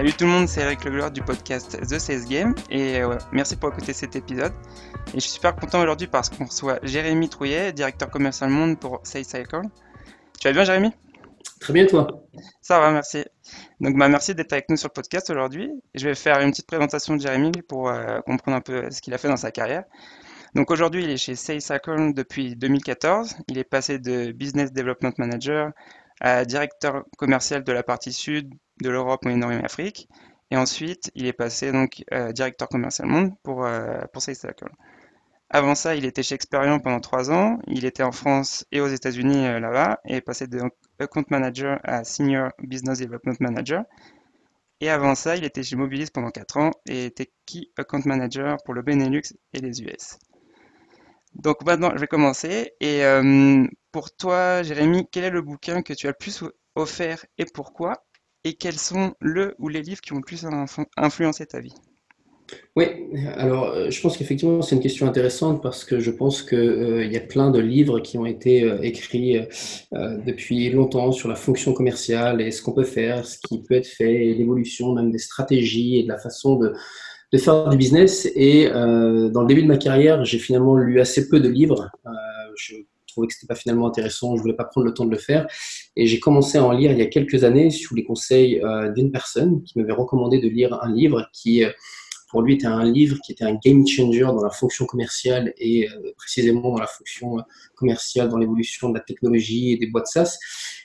[0.00, 3.54] Salut tout le monde, c'est Eric Legloire du podcast The Sales Game et euh, merci
[3.54, 4.54] pour écouter cet épisode.
[5.08, 9.00] Et je suis super content aujourd'hui parce qu'on reçoit Jérémy Trouillet, directeur commercial monde pour
[9.02, 9.60] Sales Cycle.
[10.40, 10.92] Tu vas bien Jérémy?
[11.60, 12.06] Très bien toi?
[12.62, 13.26] Ça va, merci.
[13.80, 15.70] Donc bah, merci d'être avec nous sur le podcast aujourd'hui.
[15.94, 19.12] Je vais faire une petite présentation de Jérémy pour euh, comprendre un peu ce qu'il
[19.12, 19.84] a fait dans sa carrière.
[20.54, 23.36] Donc aujourd'hui, il est chez Sales Cycle depuis 2014.
[23.48, 25.72] Il est passé de Business Development Manager
[26.22, 28.50] à directeur commercial de la partie sud
[28.82, 30.08] de l'Europe, Moyen-Orient et Afrique.
[30.50, 34.22] Et ensuite, il est passé donc euh, directeur commercial monde pour, euh, pour
[35.48, 37.58] Avant ça, il était chez Experian pendant trois ans.
[37.68, 40.60] Il était en France et aux États-Unis euh, là-bas et est passé de
[40.98, 43.84] account manager à senior business development manager.
[44.80, 48.56] Et avant ça, il était chez Mobilis pendant quatre ans et était key account manager
[48.64, 50.18] pour le Benelux et les US.
[51.34, 52.72] Donc maintenant, je vais commencer.
[52.80, 56.42] Et euh, pour toi, Jérémy, quel est le bouquin que tu as le plus
[56.74, 58.02] offert et pourquoi?
[58.44, 60.46] Et quels sont le ou les livres qui ont le plus
[60.96, 61.74] influencé ta vie?
[62.76, 62.84] Oui,
[63.36, 67.04] alors euh, je pense qu'effectivement c'est une question intéressante parce que je pense qu'il euh,
[67.04, 69.38] y a plein de livres qui ont été euh, écrits
[69.92, 73.86] depuis longtemps sur la fonction commerciale et ce qu'on peut faire, ce qui peut être
[73.86, 76.74] fait, l'évolution même des stratégies et de la façon de,
[77.38, 78.28] faire du business.
[78.34, 81.90] Et dans le début de ma carrière, j'ai finalement lu assez peu de livres.
[83.20, 85.46] Trouvais que c'était pas finalement intéressant, je voulais pas prendre le temps de le faire.
[85.96, 88.90] Et j'ai commencé à en lire il y a quelques années sous les conseils euh,
[88.92, 91.70] d'une personne qui m'avait recommandé de lire un livre qui, euh,
[92.30, 95.88] pour lui, était un livre qui était un game changer dans la fonction commerciale et
[95.88, 97.38] euh, précisément dans la fonction
[97.74, 100.38] commerciale, dans l'évolution de la technologie et des boîtes SaaS.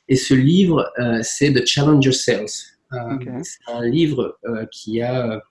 [0.07, 0.91] Et ce livre,
[1.23, 2.47] c'est The Challenger Sales.
[2.47, 4.37] C'est un livre
[4.71, 5.41] qui a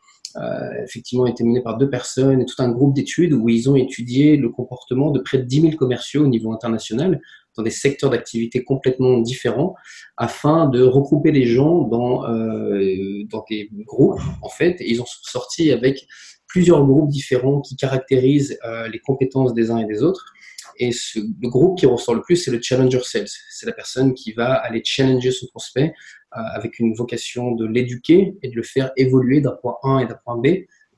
[0.82, 4.36] effectivement été mené par deux personnes et tout un groupe d'études où ils ont étudié
[4.36, 7.20] le comportement de près de 10 000 commerciaux au niveau international
[7.56, 9.74] dans des secteurs d'activité complètement différents
[10.17, 14.80] afin de regrouper les gens dans, euh, dans des groupes en fait.
[14.80, 16.06] Et ils ont sorti avec
[16.46, 20.33] plusieurs groupes différents qui caractérisent euh, les compétences des uns et des autres
[20.79, 23.29] et le groupe qui ressort le plus, c'est le challenger sales.
[23.51, 25.92] C'est la personne qui va aller challenger son prospect
[26.36, 30.07] euh, avec une vocation de l'éduquer et de le faire évoluer d'un point A et
[30.07, 30.46] d'un point B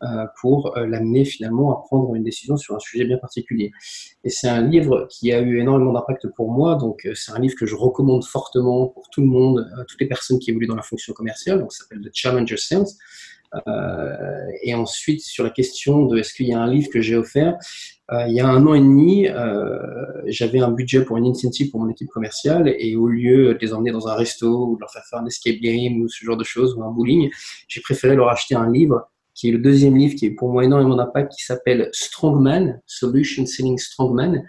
[0.03, 3.70] euh, pour euh, l'amener finalement à prendre une décision sur un sujet bien particulier.
[4.25, 7.54] Et c'est un livre qui a eu énormément d'impact pour moi, donc c'est un livre
[7.59, 10.82] que je recommande fortement pour tout le monde, toutes les personnes qui évoluent dans la
[10.82, 12.86] fonction commerciale, donc ça s'appelle The Challenger Sales.
[13.66, 17.16] Euh, et ensuite, sur la question de est-ce qu'il y a un livre que j'ai
[17.16, 17.56] offert,
[18.12, 19.78] euh, il y a un an et demi, euh,
[20.26, 23.72] j'avais un budget pour une incentive pour mon équipe commerciale et au lieu de les
[23.72, 26.36] emmener dans un resto ou de leur faire faire un escape game ou ce genre
[26.36, 27.30] de choses ou un bowling,
[27.68, 30.64] j'ai préféré leur acheter un livre qui est le deuxième livre qui est pour moi
[30.64, 34.42] énormément d'impact, qui s'appelle Strongman, Solution Selling Strongman.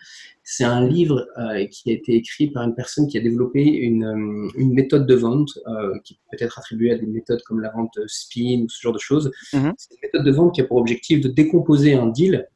[0.49, 4.05] C'est un livre euh, qui a été écrit par une personne qui a développé une,
[4.05, 7.69] euh, une méthode de vente euh, qui peut être attribuée à des méthodes comme la
[7.69, 9.29] vente spin ou ce genre de choses.
[9.51, 9.73] Mhm.
[9.75, 12.47] C'est une méthode de vente qui a pour objectif de décomposer un deal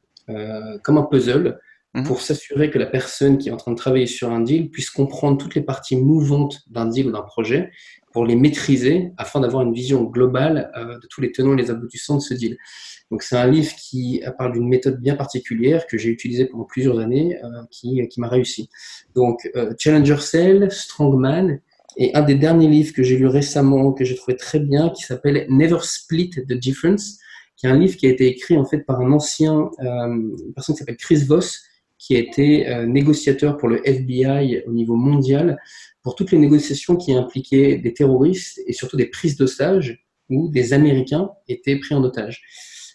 [0.82, 1.60] comme un puzzle
[1.94, 2.04] mhm.
[2.04, 4.90] pour s'assurer que la personne qui est en train de travailler sur un deal puisse
[4.90, 7.70] comprendre toutes les parties mouvantes d'un deal ou d'un projet
[8.12, 11.70] pour les maîtriser afin d'avoir une vision globale euh, de tous les tenants et les
[11.70, 12.56] aboutissants de ce deal.
[13.10, 16.98] Donc c'est un livre qui parle d'une méthode bien particulière que j'ai utilisée pendant plusieurs
[16.98, 18.68] années, euh, qui, qui m'a réussi.
[19.14, 21.58] Donc euh, Challenger Cell, Strongman,
[21.98, 25.02] et un des derniers livres que j'ai lu récemment, que j'ai trouvé très bien, qui
[25.02, 27.18] s'appelle Never Split the Difference,
[27.56, 30.74] qui est un livre qui a été écrit en fait par un ancien, une personne
[30.74, 31.62] qui s'appelle Chris Voss,
[32.02, 35.56] qui a été négociateur pour le FBI au niveau mondial
[36.02, 40.72] pour toutes les négociations qui impliquaient des terroristes et surtout des prises d'otages où des
[40.72, 42.42] Américains étaient pris en otage.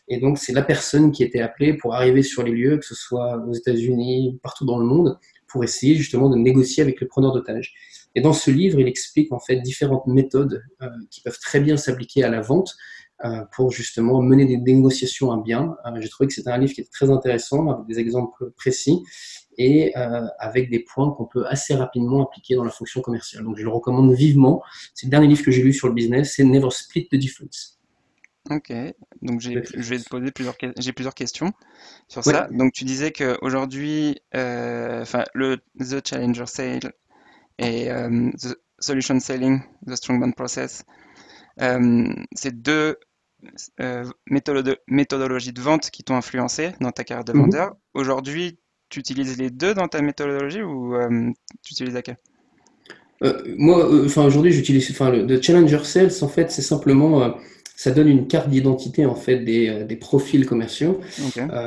[0.10, 2.96] Et donc, c'est la personne qui était appelée pour arriver sur les lieux, que ce
[2.96, 7.34] soit aux États-Unis, partout dans le monde, pour essayer justement de négocier avec les preneurs
[7.34, 7.74] d'otages.
[8.16, 11.78] Et dans ce livre, il explique en fait différentes méthodes euh, qui peuvent très bien
[11.78, 13.07] s'appliquer à la vente euh,
[13.52, 15.76] pour justement mener des négociations à bien.
[15.86, 19.04] Euh, j'ai trouvé que c'était un livre qui était très intéressant, avec des exemples précis
[19.58, 23.44] et euh, avec des points qu'on peut assez rapidement appliquer dans la fonction commerciale.
[23.44, 24.62] Donc je le recommande vivement.
[24.94, 27.80] C'est le dernier livre que j'ai lu sur le business, c'est Never Split the Difference.
[28.50, 28.72] Ok,
[29.22, 31.52] donc je vais te poser plusieurs, j'ai plusieurs questions
[32.08, 32.48] sur ça.
[32.50, 35.04] Donc tu disais qu'aujourd'hui, euh,
[35.34, 36.94] le The Challenger Sale
[37.58, 40.86] et euh, The Solution Selling, The Strongman Process,
[41.62, 42.96] euh, c'est deux
[44.88, 47.42] méthodologies de vente qui t'ont influencé dans ta carrière de mhm.
[47.42, 47.76] vendeur.
[47.94, 48.58] Aujourd'hui,
[48.90, 51.32] tu utilises les deux dans ta méthodologie ou euh,
[51.64, 52.18] tu utilises laquelle?
[53.24, 57.36] Euh, Moi, euh, enfin aujourd'hui, j'utilise, enfin le, Challenger Sales, en fait, c'est simplement,
[57.76, 61.02] ça donne une carte d'identité en fait des, des profils commerciaux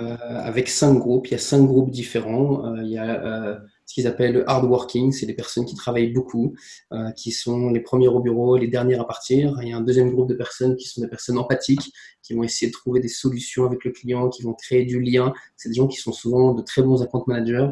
[0.01, 1.29] avec cinq groupes.
[1.29, 2.75] Il y a cinq groupes différents.
[2.77, 6.55] il y a ce qu'ils appellent hard working, c'est des personnes qui travaillent beaucoup,
[6.93, 9.59] euh, qui sont les premières au bureau, les dernières à partir.
[9.63, 11.93] Il y a un deuxième groupe de personnes qui sont des personnes empathiques,
[12.31, 15.33] qui vont essayer de trouver des solutions avec le client, qui vont créer du lien.
[15.57, 17.71] C'est des gens qui sont souvent de très bons account managers.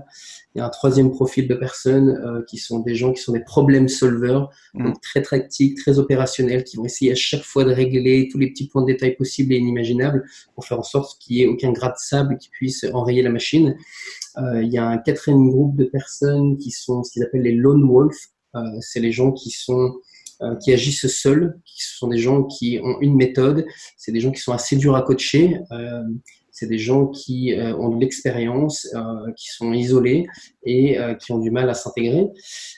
[0.54, 3.30] Il y a un troisième profil de personnes euh, qui sont des gens qui sont
[3.30, 4.84] des problem solvers, mmh.
[4.84, 8.50] donc très pratiques, très opérationnels, qui vont essayer à chaque fois de régler tous les
[8.50, 10.24] petits points de détail possibles et inimaginables
[10.56, 13.30] pour faire en sorte qu'il n'y ait aucun gras de sable qui puisse enrayer la
[13.30, 13.76] machine.
[14.38, 17.54] Euh, il y a un quatrième groupe de personnes qui sont ce qu'ils appellent les
[17.54, 18.18] lone wolves.
[18.56, 19.94] Euh, c'est les gens qui sont
[20.62, 24.40] qui agissent seuls, qui sont des gens qui ont une méthode, c'est des gens qui
[24.40, 25.58] sont assez durs à coacher,
[26.50, 28.88] c'est des gens qui ont de l'expérience,
[29.36, 30.26] qui sont isolés
[30.64, 32.26] et qui ont du mal à s'intégrer.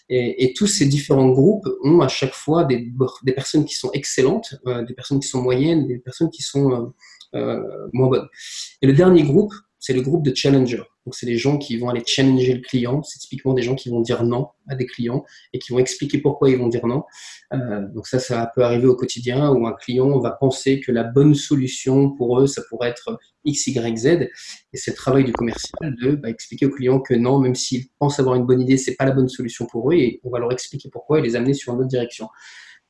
[0.08, 2.90] Et, et, tous ces différents groupes ont à chaque fois des,
[3.24, 4.56] des personnes qui sont excellentes,
[4.88, 6.92] des personnes qui sont moyennes, des personnes qui sont
[7.32, 8.28] moins bonnes.
[8.82, 10.84] Et le dernier groupe, c'est le groupe de challengers.
[11.06, 13.02] Donc, c'est les gens qui vont aller challenger le client.
[13.02, 15.24] C'est typiquement des gens qui vont dire non à des clients
[15.54, 17.04] et qui vont expliquer pourquoi ils vont dire non.
[17.54, 21.02] Euh, donc, ça, ça peut arriver au quotidien où un client va penser que la
[21.02, 24.06] bonne solution pour eux, ça pourrait être X, Y, Z.
[24.06, 24.30] Et
[24.74, 28.20] c'est le travail du commercial de bah, expliquer au client que non, même s'ils pensent
[28.20, 30.52] avoir une bonne idée, c'est pas la bonne solution pour eux et on va leur
[30.52, 32.28] expliquer pourquoi et les amener sur une autre direction.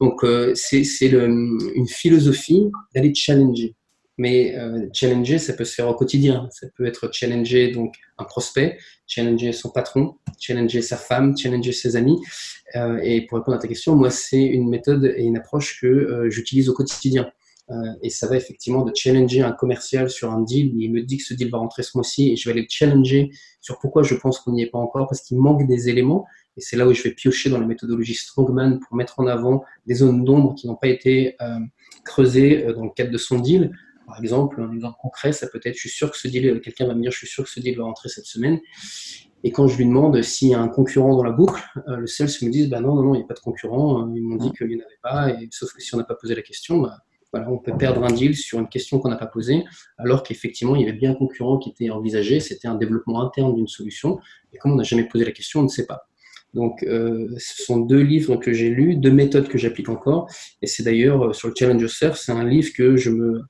[0.01, 3.77] Donc, euh, c'est une philosophie d'aller challenger.
[4.21, 6.47] Mais euh, challenger, ça peut se faire au quotidien.
[6.51, 8.77] Ça peut être challenger donc un prospect,
[9.07, 12.21] challenger son patron, challenger sa femme, challenger ses amis.
[12.77, 15.87] Euh, et pour répondre à ta question, moi, c'est une méthode et une approche que
[15.87, 17.31] euh, j'utilise au quotidien.
[18.03, 21.25] et ça va effectivement de challenger un commercial sur un deal il me dit que
[21.25, 23.31] ce deal va rentrer ce mois-ci et je vais aller le challenger
[23.61, 26.27] sur pourquoi je pense qu'on n'y est pas encore parce qu'il manque des éléments.
[26.57, 29.63] Et c'est là où je vais piocher dans la méthodologie Strongman pour mettre en avant
[29.87, 31.37] des zones d'ombre qui n'ont pas été
[32.05, 33.71] creusées dans le cadre de son deal
[34.11, 36.87] par exemple, un exemple concret, ça peut être, je suis sûr que ce deal, quelqu'un
[36.87, 38.61] va me dire, je suis sûr que ce deal va rentrer cette semaine.
[39.45, 42.07] Et quand je lui demande s'il y a un concurrent dans la boucle, euh, le
[42.07, 44.03] sales me dit, bah non, non, non, il n'y a pas de concurrent.
[44.03, 45.31] Euh, ils m'ont dit qu'il n'y en avait pas.
[45.31, 46.99] Et, sauf que si on n'a pas posé la question, bah,
[47.33, 49.65] voilà, on peut perdre un deal sur une question qu'on n'a pas posée,
[49.99, 52.41] alors qu'effectivement, il y avait bien un concurrent qui était envisagé.
[52.41, 54.19] C'était un développement interne d'une solution.
[54.53, 56.09] Et comme on n'a jamais posé la question, on ne sait pas.
[56.53, 60.29] Donc, euh, ce sont deux livres que j'ai lus, deux méthodes que j'applique encore.
[60.63, 63.43] Et c'est d'ailleurs sur le Challenge Surf, c'est un livre que je me euh,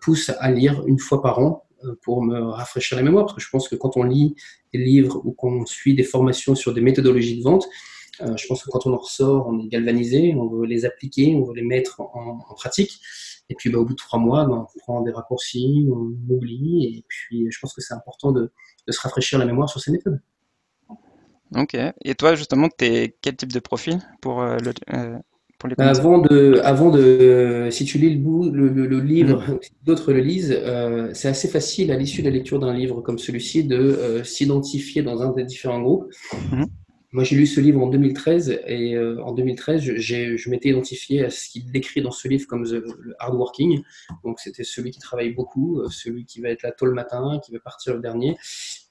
[0.00, 3.40] pousse à lire une fois par an euh, pour me rafraîchir la mémoire, parce que
[3.40, 4.34] je pense que quand on lit
[4.72, 7.66] des livres ou qu'on suit des formations sur des méthodologies de vente,
[8.20, 11.34] euh, je pense que quand on en ressort, on est galvanisé, on veut les appliquer,
[11.34, 13.00] on veut les mettre en, pratique.
[13.48, 16.84] Et puis, bah, au bout de trois mois, bah, on prend des raccourcis, on oublie.
[16.84, 18.52] Et puis, je pense que c'est important de,
[18.88, 20.20] se rafraîchir la mémoire sur ces méthodes.
[21.56, 21.76] Ok.
[22.04, 24.72] Et toi, justement, quel type de profil pour le,
[25.78, 31.10] avant de, avant de, si tu lis le, le, livre, si d'autres le lisent, euh,
[31.12, 35.02] c'est assez facile à l'issue de la lecture d'un livre comme celui-ci de euh, s'identifier
[35.02, 36.10] dans un des différents groupes.
[36.52, 36.64] Mm.
[37.12, 41.24] Moi, j'ai lu ce livre en 2013 et euh, en 2013, je, je m'étais identifié
[41.24, 43.82] à ce qu'il décrit dans ce livre comme the, le hardworking.
[44.24, 47.50] Donc, c'était celui qui travaille beaucoup, celui qui va être là tôt le matin, qui
[47.50, 48.36] va partir le dernier,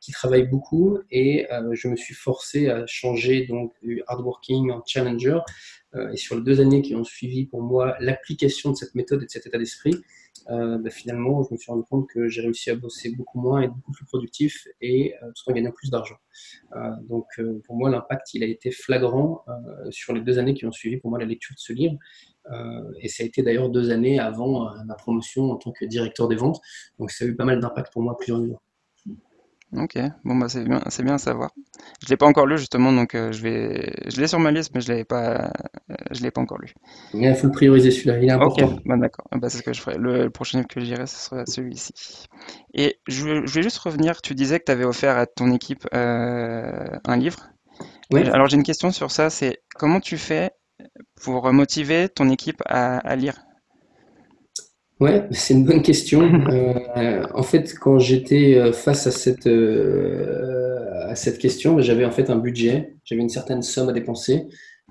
[0.01, 0.97] qui travaille beaucoup.
[1.11, 5.39] Et je me suis forcé à changer donc du hardworking en challenger
[6.13, 9.25] et sur les deux années qui ont suivi pour moi l'application de cette méthode et
[9.25, 9.95] de cet état d'esprit,
[10.49, 13.61] euh, bah, finalement, je me suis rendu compte que j'ai réussi à bosser beaucoup moins
[13.61, 16.17] et beaucoup plus productif et euh, tout en gagnant plus d'argent.
[17.07, 17.25] donc,
[17.65, 19.43] pour moi, l'impact, il a été flagrant
[19.89, 21.97] sur les deux années qui ont suivi pour moi la lecture de ce livre.
[23.01, 26.35] et ça a été d'ailleurs deux années avant ma promotion en tant que directeur des
[26.35, 26.61] ventes.
[26.99, 28.61] Donc, ça a eu pas mal d'impact pour moi plusieurs niveaux.
[29.77, 31.51] Ok, bon bah c'est bien, c'est bien à savoir.
[32.03, 34.71] Je l'ai pas encore lu justement, donc euh, je vais, je l'ai sur ma liste,
[34.73, 35.51] mais je l'avais pas,
[35.91, 36.73] euh, je l'ai pas encore lu.
[37.13, 38.65] Il faut le prioriser celui-là, il est important.
[38.65, 39.97] Ok, bah d'accord, bah, c'est ce que je ferai.
[39.99, 41.93] Le, prochain livre que j'irai, ce sera celui-ci.
[42.73, 44.23] Et je, je, vais juste revenir.
[44.23, 47.51] Tu disais que tu avais offert à ton équipe euh, un livre.
[48.11, 48.23] Oui.
[48.23, 49.29] Alors j'ai une question sur ça.
[49.29, 50.49] C'est comment tu fais
[51.21, 53.35] pour motiver ton équipe à, à lire?
[54.99, 56.21] Ouais, c'est une bonne question.
[56.97, 62.11] Euh, en fait, quand j'étais euh, face à cette, euh, à cette question, j'avais en
[62.11, 64.47] fait un budget, j'avais une certaine somme à dépenser,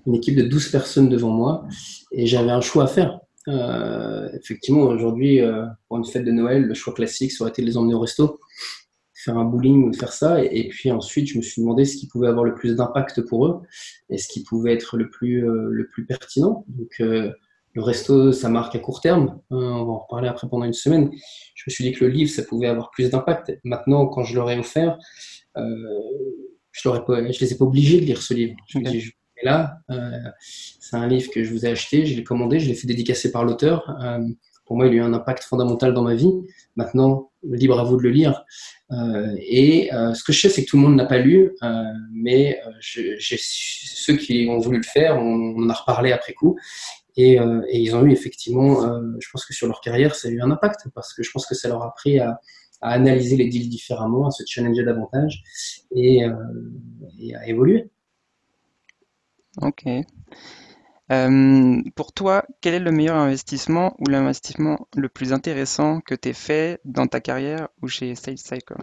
[0.07, 1.67] une équipe de 12 personnes devant moi,
[2.13, 3.21] et j'avais un choix à faire.
[4.33, 5.41] effectivement, aujourd'hui,
[5.89, 8.01] pour une fête de Noël, le choix classique, ça aurait été de les emmener au
[8.01, 8.41] resto,
[9.13, 10.43] faire un bowling ou faire ça.
[10.43, 13.23] Et, et, puis ensuite, je me suis demandé ce qui pouvait avoir le plus d'impact
[13.23, 13.61] pour eux
[14.09, 16.65] et ce qui pouvait être le plus, le plus pertinent.
[16.69, 17.03] Donc,
[17.75, 19.41] le resto, ça marque à court terme.
[19.51, 21.11] Hein, on va en reparler après pendant une semaine.
[21.55, 23.53] Je me suis dit que le livre, ça pouvait avoir plus d'impact.
[23.65, 24.99] Maintenant, quand je l'aurais offert,
[25.57, 25.63] euh,
[26.73, 28.57] je ne les ai pas obligés de lire ce livre.
[28.69, 30.11] Je me dit, là, euh,
[30.41, 33.31] c'est un livre que je vous ai acheté, je l'ai commandé, je l'ai fait dédicacer
[33.31, 33.97] par l'auteur.
[34.03, 34.21] Euh,
[34.65, 36.33] pour moi, il a eu un impact fondamental dans ma vie.
[36.77, 38.45] Maintenant, libre à vous de le lire.
[38.91, 41.53] et ce que je sais, c'est que tout le monde n'a pas lu,
[42.13, 46.59] mais ceux qui ont voulu le faire, on, en a reparlé après coup.
[47.19, 48.83] Et, et, ils ont eu effectivement,
[49.19, 51.47] je pense que sur leur carrière, ça a eu un impact parce que je pense
[51.47, 52.39] que ça leur a appris à,
[52.81, 55.43] à analyser les deals différemment, à se challenger davantage
[55.95, 56.35] et, euh,
[57.19, 57.91] et à évoluer.
[59.61, 59.85] Ok.
[61.11, 66.29] Euh, pour toi, quel est le meilleur investissement ou l'investissement le plus intéressant que tu
[66.29, 68.77] aies fait dans ta carrière ou chez Sales Cycle?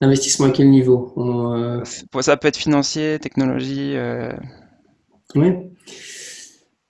[0.00, 1.12] L'investissement à quel niveau?
[1.18, 3.94] Euh, Ça peut être financier, technologie.
[5.34, 5.52] Oui.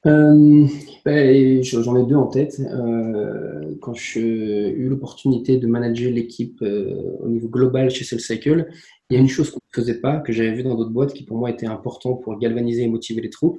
[0.07, 0.67] Euh,
[1.05, 2.61] ben, J'en ai deux en tête.
[2.61, 8.69] Euh, quand j'ai eu l'opportunité de manager l'équipe euh, au niveau global chez Cycle,
[9.11, 11.13] il y a une chose qu'on ne faisait pas, que j'avais vu dans d'autres boîtes,
[11.13, 13.59] qui pour moi était important pour galvaniser et motiver les troupes,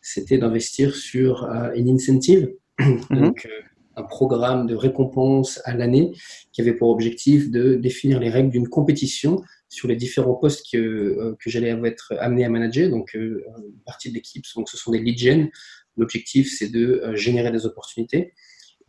[0.00, 3.00] c'était d'investir sur une incentive, mhm.
[3.10, 3.48] donc
[3.96, 6.12] un programme de récompense à l'année
[6.52, 11.34] qui avait pour objectif de définir les règles d'une compétition sur les différents postes que,
[11.40, 12.90] que j'allais être amené à manager.
[12.90, 13.40] Donc, une
[13.84, 15.50] partie de l'équipe, donc ce sont des lead gen,
[15.96, 18.32] L'objectif, c'est de euh, générer des opportunités.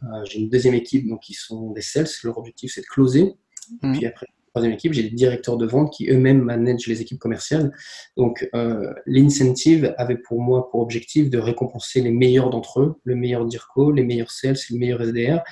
[0.03, 2.07] Euh, j'ai une deuxième équipe donc, qui sont des sales.
[2.23, 3.33] Leur objectif, c'est de closer.
[3.81, 3.93] Mhm.
[3.93, 7.71] Puis après, troisième équipe, j'ai des directeurs de vente qui eux-mêmes managent les équipes commerciales.
[8.17, 13.15] Donc, euh, l'incentive avait pour moi pour objectif de récompenser les meilleurs d'entre eux, le
[13.15, 15.43] meilleur DIRCO, les meilleurs sales, le meilleur SDR,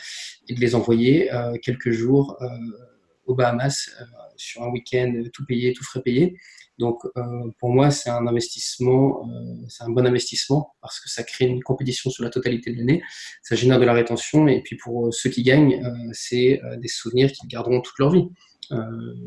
[0.48, 1.30] et de les envoyer
[1.62, 2.38] quelques jours
[3.26, 3.90] aux Bahamas
[4.36, 6.38] sur un week-end tout payé, tout frais payé.
[6.80, 7.22] Donc, euh,
[7.60, 11.62] pour moi, c'est un investissement, euh, c'est un bon investissement parce que ça crée une
[11.62, 13.04] compétition sur la totalité de l'année,
[13.44, 15.82] ça génère de la rétention et puis pour euh, ceux qui gagnent,
[16.14, 18.28] c'est des souvenirs qu'ils garderont toute leur vie.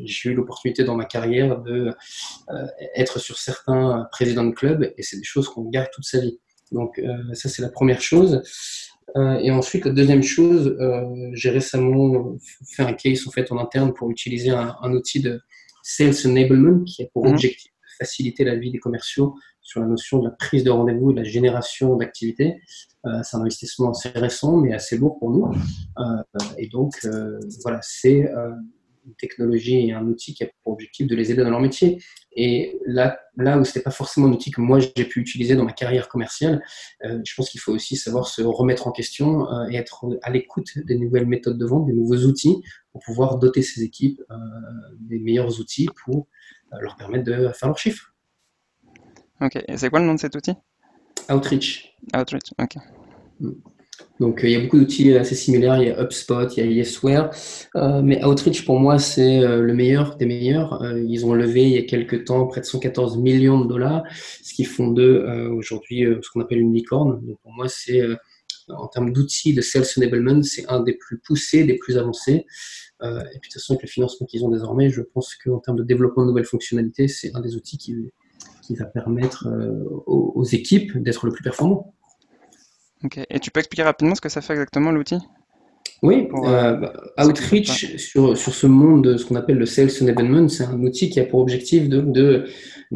[0.03, 1.91] j'ai eu l'opportunité dans ma carrière de
[2.95, 6.39] être sur certains présidents de club et c'est des choses qu'on garde toute sa vie.
[6.71, 7.01] Donc
[7.33, 8.41] ça c'est la première chose.
[9.15, 10.75] et ensuite la deuxième chose,
[11.33, 12.35] j'ai récemment
[12.75, 15.41] fait un case en fait en interne pour utiliser un outil de
[15.87, 17.33] Sales Enablement, qui a pour mhm.
[17.33, 21.11] objectif de faciliter la vie des commerciaux sur la notion de la prise de rendez-vous
[21.11, 22.59] et de la génération d'activités.
[23.05, 25.51] Euh, c'est un investissement assez récent, mais assez lourd pour nous.
[25.99, 26.03] Euh,
[26.57, 28.27] et donc, euh, voilà, c'est
[29.05, 32.01] une technologie et un outil qui a pour objectif de les aider dans leur métier.
[32.35, 35.55] Et là, là où ce n'était pas forcément un outil que moi j'ai pu utiliser
[35.55, 36.61] dans ma carrière commerciale,
[37.01, 40.97] je pense qu'il faut aussi savoir se remettre en question et être à l'écoute des
[40.97, 42.61] nouvelles méthodes de vente, des nouveaux outils
[42.95, 44.35] pour pouvoir doter ces équipes euh,
[45.01, 46.27] des meilleurs outils pour
[46.71, 48.13] euh, leur permettre de faire leurs chiffres.
[49.41, 50.53] Ok, et c'est quoi le nom de cet outil?
[51.29, 51.93] Outreach.
[52.15, 52.77] Outreach, ok.
[53.41, 53.51] Mm.
[54.19, 56.67] Donc euh, il y a beaucoup d'outils assez similaires, il y a HubSpot, il y
[56.67, 57.29] a Yesware,
[58.03, 60.81] mais Outreach pour moi c'est le meilleur des meilleurs.
[61.07, 64.03] ils ont levé il y a quelques temps près de 114 millions de dollars,
[64.43, 67.19] ce qui font d'eux aujourd'hui ce qu'on appelle une licorne.
[67.25, 68.01] Donc pour moi c'est
[68.69, 72.45] en termes d'outils de sales enablement, c'est un des plus poussés, des plus avancés.
[73.03, 75.59] Euh, et puis de toute façon, avec le financement qu'ils ont désormais, je pense qu'en
[75.59, 77.95] termes de développement de nouvelles fonctionnalités, c'est un des outils qui,
[78.71, 81.93] va permettre euh, aux, équipes d'être le plus performants.
[83.05, 83.19] Ok.
[83.29, 85.17] Et tu peux expliquer rapidement ce que ça fait exactement l'outil?
[86.01, 86.93] Oui, euh, bah,
[87.23, 91.09] Outreach sur, sur ce monde de ce qu'on appelle le Sales Enablement, c'est un outil
[91.09, 92.45] qui a pour objectif de, de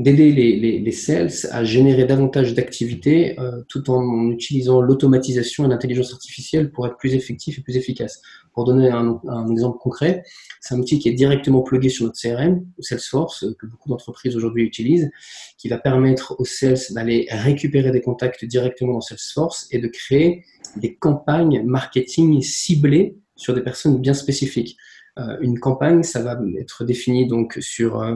[0.03, 6.13] d'aider les, les, sales à générer davantage d'activités euh, tout en utilisant l'automatisation et l'intelligence
[6.13, 8.22] artificielle pour être plus effectif et plus efficace.
[8.53, 9.20] Pour donner un,
[9.51, 10.24] exemple concret,
[10.62, 14.63] c'est un outil qui est directement plugué sur notre CRM, Salesforce, que beaucoup d'entreprises aujourd'hui
[14.63, 15.10] utilisent,
[15.58, 20.44] qui va permettre aux sales d'aller récupérer des contacts directement dans Salesforce et de créer
[20.77, 24.77] des campagnes marketing ciblées sur des personnes bien spécifiques.
[25.19, 28.15] Euh, une campagne, ça va être défini donc sur euh,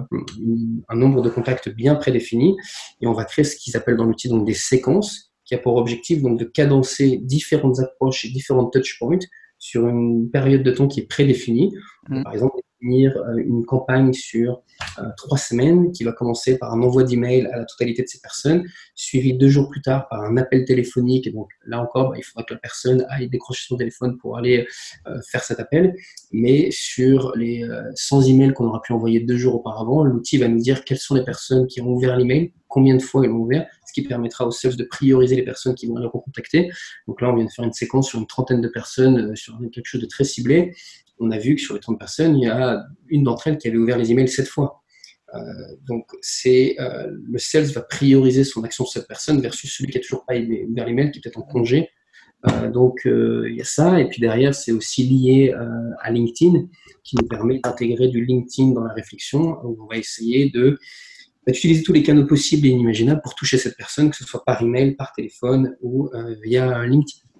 [0.89, 2.55] un nombre de contacts bien prédéfinis
[3.01, 5.75] et on va créer ce qu'ils appellent dans l'outil donc des séquences qui a pour
[5.75, 9.19] objectif donc de cadencer différentes approches et différentes touchpoints
[9.59, 11.75] sur une période de temps qui est prédéfinie.
[12.09, 12.23] Mmh.
[12.23, 14.61] Par exemple, euh, une campagne sur
[14.99, 18.19] euh, trois semaines qui va commencer par un envoi d'email à la totalité de ces
[18.19, 18.63] personnes,
[18.95, 21.33] suivi deux jours plus tard par un appel téléphonique.
[21.33, 24.67] Donc là encore, bah, il faudra que la personne aille décrocher son téléphone pour aller
[25.07, 25.95] euh, faire cet appel.
[26.31, 30.59] Mais sur les 100 emails qu'on aura pu envoyer deux jours auparavant, l'outil va nous
[30.59, 33.67] dire quelles sont les personnes qui ont ouvert l'email, combien de fois ils l'ont ouvert,
[33.85, 36.71] ce qui permettra aux sales de prioriser les personnes qui vont les recontacter.
[37.07, 39.85] Donc là, on vient de faire une séquence sur une trentaine de personnes, sur quelque
[39.85, 40.73] chose de très ciblé
[41.23, 43.67] on a vu que sur les 30 personnes, il y a une d'entre elles qui
[43.67, 44.83] avait ouvert les emails sept fois.
[45.33, 45.39] Euh,
[45.87, 49.97] donc, c'est euh, le sales va prioriser son action sur cette personne versus celui qui
[49.97, 51.89] n'a toujours pas ouvert l'email, qui est peut-être en congé.
[52.47, 53.99] Euh, donc, il y a ça.
[53.99, 55.55] Et puis derrière, c'est aussi lié
[56.01, 56.67] à LinkedIn,
[57.03, 60.77] qui nous permet d'intégrer du LinkedIn dans la réflexion, on va essayer de
[61.45, 64.61] d'utiliser tous les canaux possibles et inimaginables pour toucher cette personne, que ce soit par
[64.61, 66.09] email, par téléphone ou
[66.41, 67.32] via LinkedIn.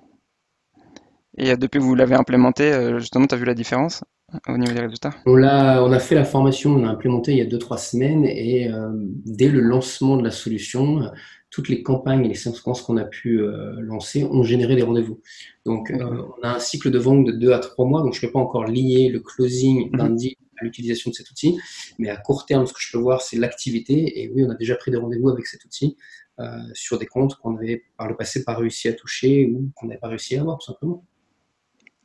[1.37, 4.03] Et euh, depuis que vous l'avez implémenté, euh, justement, tu as vu la différence
[4.47, 5.13] au niveau des résultats?
[5.25, 7.77] On l'a, on a fait la formation, on a implémenté il y a deux, trois
[7.77, 8.89] semaines et euh,
[9.25, 11.09] dès le lancement de la solution,
[11.49, 15.21] toutes les campagnes et les séquences qu'on a pu euh, lancer ont généré des rendez-vous.
[15.65, 18.19] Donc, euh, on a un cycle de vente de deux à trois mois, donc je
[18.19, 20.15] ne peux pas encore lier le closing d'un Mhm.
[20.17, 21.57] deal à l'utilisation de cet outil,
[21.99, 24.21] mais à court terme, ce que je peux voir, c'est l'activité.
[24.21, 25.95] Et oui, on a déjà pris des rendez-vous avec cet outil
[26.39, 29.87] euh, sur des comptes qu'on avait par le passé pas réussi à toucher ou qu'on
[29.87, 31.05] n'avait pas réussi à avoir, tout simplement.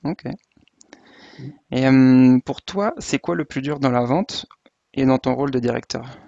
[0.05, 0.27] Ok.
[1.71, 4.47] Et euh, pour toi, c'est quoi le plus dur dans la vente
[4.95, 6.19] et dans ton rôle de directeur?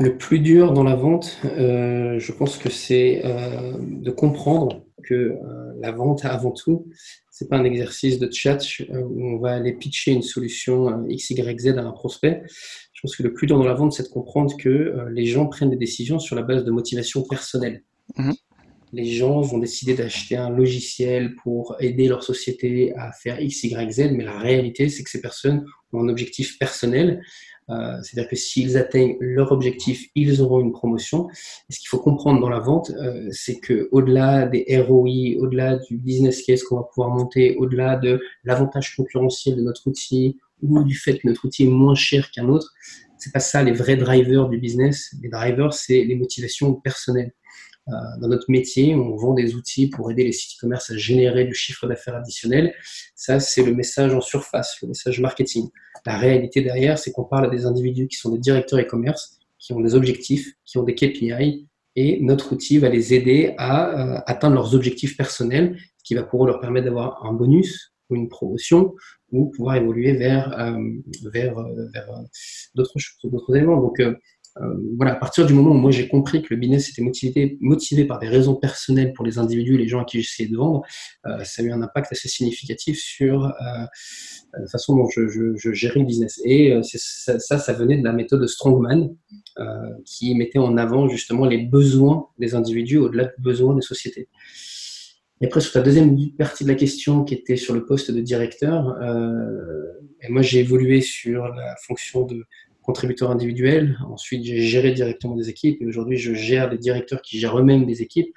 [0.00, 5.14] Le plus dur dans la vente, euh, je pense que c'est euh, de comprendre que
[5.14, 6.86] euh, la vente, avant tout,
[7.30, 8.58] c'est pas un exercice de chat
[8.90, 12.42] où on va aller pitcher une solution X, Y, Z à un prospect.
[12.92, 15.46] Je pense que le plus dur dans la vente, c'est de comprendre que les gens
[15.46, 17.84] prennent des décisions sur la base de motivation personnelle.
[18.16, 18.34] Mhm.
[18.92, 23.92] Les gens vont décider d'acheter un logiciel pour aider leur société à faire X, Y,
[23.92, 27.20] Z, mais la réalité, c'est que ces personnes ont un objectif personnel
[27.68, 31.28] euh, C'est-à-dire que s'ils atteignent leur objectif, ils auront une promotion.
[31.68, 35.76] Et ce qu'il faut comprendre dans la vente, euh, c'est que au-delà des ROI, au-delà
[35.76, 40.82] du business case qu'on va pouvoir monter, au-delà de l'avantage concurrentiel de notre outil ou
[40.84, 42.72] du fait que notre outil est moins cher qu'un autre,
[43.18, 45.14] c'est pas ça les vrais drivers du business.
[45.20, 47.32] Les drivers, c'est les motivations personnelles.
[47.88, 51.44] Euh, dans notre métier, on vend des outils pour aider les sites e-commerce à générer
[51.44, 52.74] du chiffre d'affaires additionnel.
[53.14, 55.68] Ça, c'est le message en surface, le message marketing.
[56.04, 59.72] La réalité derrière, c'est qu'on parle à des individus qui sont des directeurs e-commerce, qui
[59.72, 64.20] ont des objectifs, qui ont des KPI, et notre outil va les aider à euh,
[64.26, 68.16] atteindre leurs objectifs personnels, ce qui va pour eux leur permettre d'avoir un bonus ou
[68.16, 68.94] une promotion,
[69.32, 70.78] ou pouvoir évoluer vers, euh,
[71.32, 72.22] vers, euh, vers euh,
[73.24, 73.80] d'autres éléments.
[73.80, 74.14] Donc, euh,
[74.96, 78.04] voilà, à partir du moment où moi j'ai compris que le business était motivé, motivé
[78.06, 80.82] par des raisons personnelles pour les individus, les gens à qui j'essayais de vendre,
[81.26, 83.50] euh, ça a eu un impact assez significatif sur euh,
[84.58, 86.40] la façon dont je, je, je, gérais le business.
[86.44, 89.14] Et euh, ça, ça, ça, venait de la méthode Strongman,
[89.58, 89.64] euh,
[90.04, 94.28] qui mettait en avant justement les besoins des individus au-delà des besoins des sociétés.
[95.40, 98.20] Et après, sur ta deuxième partie de la question, qui était sur le poste de
[98.20, 99.92] directeur, euh,
[100.22, 102.44] et moi j'ai évolué sur la fonction de
[102.86, 103.98] contributeur individuel.
[104.08, 107.84] Ensuite, j'ai géré directement des équipes et aujourd'hui, je gère des directeurs qui gèrent eux-mêmes
[107.84, 108.32] des équipes.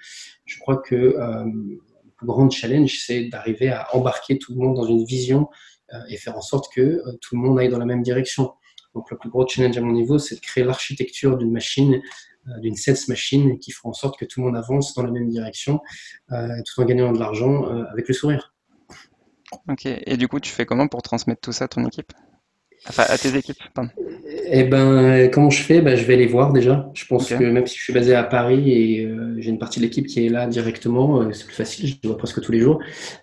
[0.45, 4.75] Je crois que euh, le plus grand challenge, c'est d'arriver à embarquer tout le monde
[4.75, 5.49] dans une vision
[5.93, 8.51] euh, et faire en sorte que euh, tout le monde aille dans la même direction.
[8.95, 12.01] Donc, le plus gros challenge à mon niveau, c'est de créer l'architecture d'une machine,
[12.63, 15.29] d'une sales machine qui fera en sorte que tout le monde avance dans la même
[15.29, 15.79] direction
[16.29, 18.55] tout en gagnant de l'argent avec le sourire.
[19.67, 22.11] Ok, et du coup, tu fais comment pour transmettre tout ça à ton équipe?
[22.87, 23.91] Enfin, à tes équipes, pardon.
[24.51, 25.81] Eh ben, comment je fais?
[25.81, 26.89] Ben, Je vais les voir déjà.
[26.93, 27.43] Je pense okay.
[27.43, 30.07] que même si je suis basé à Paris et euh, j'ai une partie de l'équipe
[30.07, 32.79] qui est là directement, euh, c'est plus facile, je les vois presque tous les jours.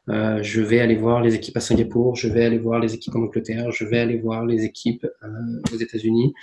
[0.09, 3.17] Euh, je vais aller voir les équipes à Singapour, je vais aller voir les équipes
[3.17, 5.29] en Angleterre, je vais aller voir les équipes euh,
[5.73, 6.35] aux États-Unis.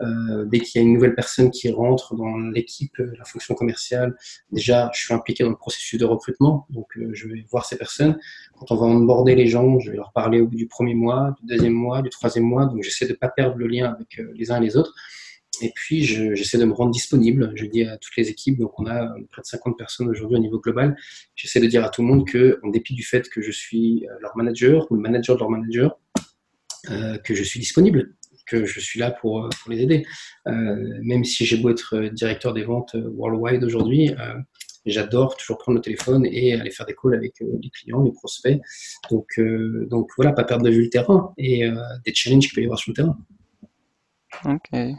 [0.00, 4.14] Euh, dès qu'il y a une nouvelle personne qui rentre dans l'équipe, la fonction commerciale,
[4.52, 7.76] déjà, je suis impliqué dans le processus de recrutement, donc euh, je vais voir ces
[7.76, 8.16] personnes.
[8.58, 11.34] Quand on va onboarder les gens, je vais leur parler au bout du premier mois,
[11.40, 14.18] du deuxième mois, du troisième mois, donc j'essaie de ne pas perdre le lien avec
[14.18, 14.94] euh, les uns et les autres.
[15.60, 17.52] Et puis, j'essaie de me rendre disponible.
[17.56, 20.40] Je dis à toutes les équipes, donc on a près de 50 personnes aujourd'hui au
[20.40, 20.96] niveau global.
[21.34, 24.06] J'essaie de dire à tout le monde que, en dépit du fait que je suis
[24.20, 25.98] leur manager ou le manager de leur manager,
[26.90, 28.14] euh, que je suis disponible,
[28.46, 30.06] que je suis là pour, les aider.
[30.46, 34.34] Euh, même si j'ai beau être directeur des ventes worldwide aujourd'hui, euh,
[34.90, 38.60] j'adore toujours prendre le téléphone et aller faire des calls avec les clients, les prospects.
[39.10, 39.40] Donc,
[39.88, 41.68] donc voilà, pas perdre de vue le terrain et
[42.04, 43.18] des challenges qu'il peut y avoir sur le terrain.
[44.44, 44.96] Ok.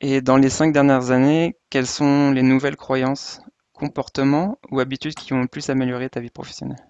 [0.00, 3.40] Et dans les cinq dernières années, quelles sont les nouvelles croyances,
[3.72, 6.84] comportements ou habitudes qui ont le plus amélioré ta vie professionnelle?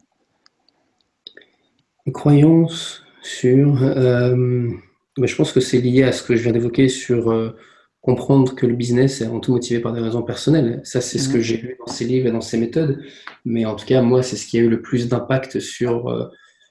[2.07, 3.83] Les croyances sur...
[3.83, 4.69] Euh,
[5.17, 7.57] mais je pense que c'est lié à ce que je viens d'évoquer sur euh,
[8.05, 10.81] comprendre que le business est avant tout motivé par des raisons personnelles.
[10.85, 11.23] Ça, c'est mmh.
[11.23, 13.03] ce que j'ai lu dans ces livres et dans ces méthodes.
[13.45, 16.29] Mais en tout cas, moi, c'est ce qui a eu le plus d'impact sur, euh,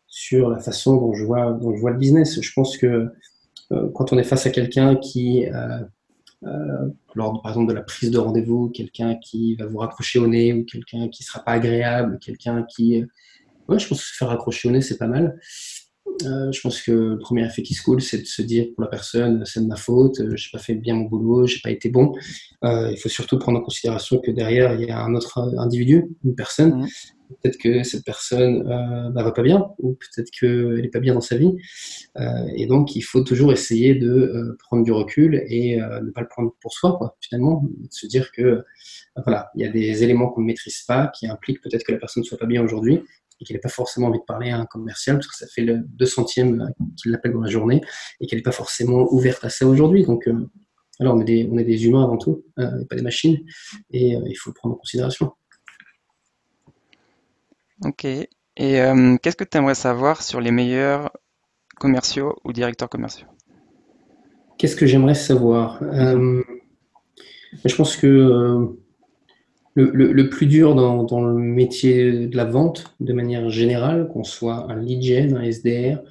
[0.07, 2.39] sur la façon dont je, vois, dont je vois le business.
[2.39, 3.07] Je pense que
[3.95, 5.47] quand on est face à quelqu'un qui
[6.45, 10.27] euh, lors, par exemple, de la prise de rendez-vous, quelqu'un qui va vous raccrocher au
[10.27, 13.03] nez ou quelqu'un qui sera pas agréable, quelqu'un qui...
[13.67, 15.39] Ouais, je pense que se faire raccrocher au nez, c'est pas mal.
[16.25, 18.83] Euh, je pense que le premier effet qui se coule, c'est de se dire pour
[18.83, 21.89] la personne, c'est de ma faute, j'ai pas fait bien mon boulot, j'ai pas été
[21.89, 22.13] bon.
[22.63, 26.05] Euh, il faut surtout prendre en considération que derrière, il y a un autre individu,
[26.23, 26.83] une personne.
[26.83, 26.87] Mmh.
[27.41, 31.13] peut-être que cette personne euh, bah, va pas bien, ou peut-être qu'elle n'est pas bien
[31.13, 31.55] dans sa vie.
[32.17, 36.21] Euh, et donc, il faut toujours essayer de euh, prendre du recul et ne pas
[36.21, 37.63] le prendre pour soi, quoi, finalement.
[37.63, 38.63] De se dire que,
[39.25, 41.97] voilà, il y a des éléments qu'on ne maîtrise pas, qui impliquent peut-être que la
[41.97, 43.01] personne ne soit pas bien aujourd'hui,
[43.43, 45.61] et qu'elle n'ait pas forcément envie de parler à un commercial, parce que ça fait
[45.61, 47.81] le 200 centième qu'il l'appelle dans la journée,
[48.21, 50.05] et qu'elle n'est pas forcément ouverte à ça aujourd'hui.
[50.05, 50.29] Donc,
[50.99, 53.39] alors, on est, des, on est des humains avant tout, et pas des machines,
[53.91, 55.33] et il faut le prendre en considération.
[57.83, 58.05] Ok.
[58.05, 61.11] Et euh, qu'est-ce que tu aimerais savoir sur les meilleurs
[61.79, 63.27] commerciaux ou directeurs commerciaux?
[64.57, 65.81] Qu'est-ce que j'aimerais savoir?
[65.81, 66.41] Euh,
[67.65, 68.07] je pense que
[69.77, 74.71] euh, le, plus dur dans, le métier de la vente, de manière générale, qu'on soit
[74.71, 76.01] un lead gen, un SDR,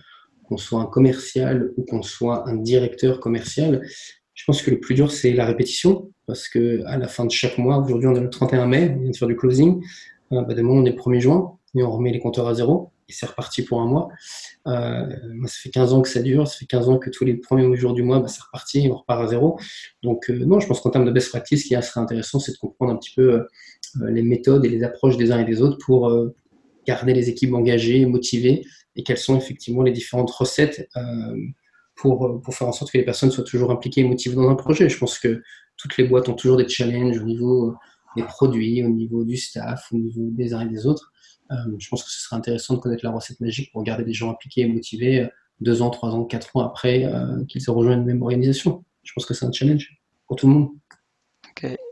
[0.44, 3.86] qu'on soit un commercial ou qu'on soit un directeur commercial,
[4.34, 7.30] je pense que le plus dur, c'est la répétition, parce que à la fin de
[7.30, 9.82] chaque mois, aujourd'hui on est le 31 mai, on vient de faire du closing,
[10.30, 13.26] bah, demain on est le 1er juin, et on remet les compteurs à zéro, c'est
[13.26, 14.08] reparti pour un mois.
[14.66, 15.06] Euh,
[15.46, 17.76] ça fait 15 ans que ça dure, ça fait 15 ans que tous les premiers
[17.76, 19.58] jours du mois, bah, c'est reparti, on repart à zéro.
[20.02, 22.52] Donc, euh, non, je pense qu'en termes de best practice, ce qui serait intéressant, c'est
[22.52, 23.46] de comprendre un petit peu euh,
[24.10, 26.10] les méthodes et les approches des uns et des autres pour
[26.86, 28.64] garder les équipes engagées, motivées,
[28.96, 30.88] et quelles sont effectivement les différentes recettes
[31.94, 34.54] pour, pour faire en sorte que les personnes soient toujours impliquées et motivées dans un
[34.54, 34.88] projet.
[34.88, 35.42] Je pense que
[35.76, 37.76] toutes les boîtes ont toujours des challenges au niveau
[38.16, 41.11] des produits, au niveau du staff, au niveau des uns et des autres.
[41.52, 44.12] Euh, je pense que ce serait intéressant de connaître la recette magique pour garder des
[44.12, 45.28] gens impliqués et motivés euh,
[45.60, 48.84] deux ans, trois ans, quatre ans après euh, qu'ils aient rejoint une même organisation.
[49.02, 49.88] Je pense que c'est un challenge
[50.26, 50.68] pour tout le monde.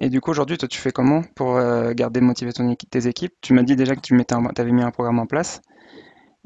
[0.01, 1.61] Et du coup, aujourd'hui, toi, tu fais comment pour
[1.93, 3.35] garder motivé ton tes équipes?
[3.41, 5.61] Tu m'as dit déjà que tu mettais avais mis un programme en place.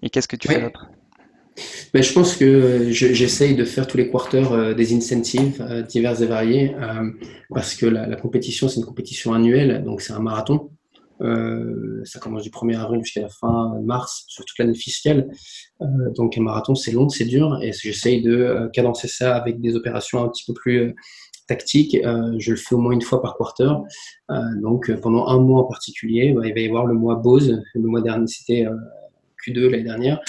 [0.03, 0.91] Et qu'est-ce que tu fais d'autre?
[1.95, 6.77] Ben, je pense que j'essaye de faire tous les quarters des incentives divers et variés
[7.49, 10.71] parce que la compétition, c'est une compétition annuelle, donc c'est un marathon.
[11.21, 15.29] Euh, ça commence du 1er avril jusqu'à la fin mars sur toute l'année fiscale.
[15.81, 19.61] Euh, donc un marathon, c'est long, c'est dur, et j'essaye de euh, cadencer ça avec
[19.61, 20.95] des opérations un petit peu plus
[21.47, 21.97] tactiques.
[22.39, 23.71] je le fais au moins une fois par quarter.
[24.63, 27.63] donc pendant un mois en particulier, bah, il va y avoir le mois Bose.
[27.75, 28.67] Le mois dernier, c'était
[29.47, 30.21] Q2 l'année dernière.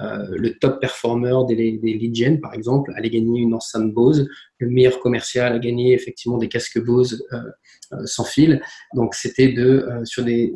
[0.00, 4.28] Euh, le top performer des, des lead gen, par exemple, allait gagner une enceinte Bose.
[4.58, 7.42] Le meilleur commercial a gagné effectivement des casques Bose euh,
[7.92, 8.62] euh, sans fil.
[8.94, 10.54] Donc, c'était de, sur des,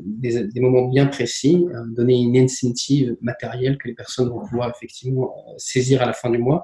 [0.56, 6.06] moments bien précis, donner une incentive matérielle que les personnes vont pouvoir effectivement saisir à
[6.06, 6.62] la fin du mois.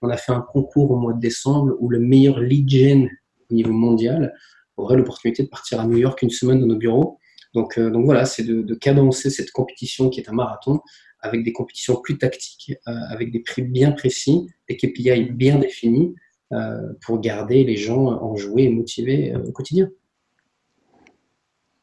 [0.00, 3.10] On a fait un concours au mois de décembre où le meilleur lead gen
[3.50, 4.34] au niveau mondial
[4.76, 7.18] aurait l'opportunité de partir à New York une semaine dans nos bureaux.
[7.54, 10.80] Donc, voilà, c'est de, cadencer cette compétition qui est un marathon
[11.24, 16.14] avec des compétitions plus tactiques, euh, avec des prix bien précis, des KPI bien définis
[16.52, 19.88] euh, pour garder les gens enjoués et motivés euh, au quotidien.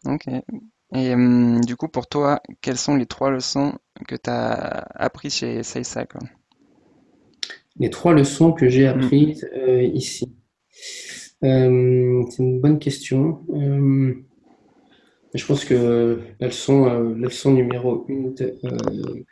[0.06, 0.28] Ok.
[0.94, 3.74] Et hum, du coup, pour toi, quelles sont les trois leçons
[4.08, 6.20] que tu as apprises chez SalesCycle
[7.78, 9.00] Les trois leçons que j'ai hum.
[9.00, 9.50] apprises
[9.94, 10.32] ici.
[11.42, 13.44] c'est une bonne question.
[15.34, 18.52] Je pense que la leçon, euh, la leçon numéro une euh,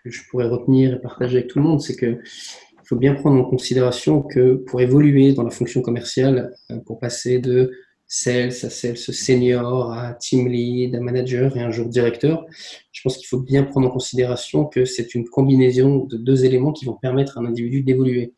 [0.04, 3.14] que je pourrais retenir et partager avec tout le monde, c'est que il faut bien
[3.14, 7.72] prendre en considération que pour évoluer dans la fonction commerciale, euh, pour passer de
[8.08, 12.46] sales à sales senior, à team lead, à manager et un jour directeur,
[12.92, 16.72] je pense qu'il faut bien prendre en considération que c'est une combinaison de deux éléments
[16.72, 18.34] qui vont permettre à un individu d'évoluer.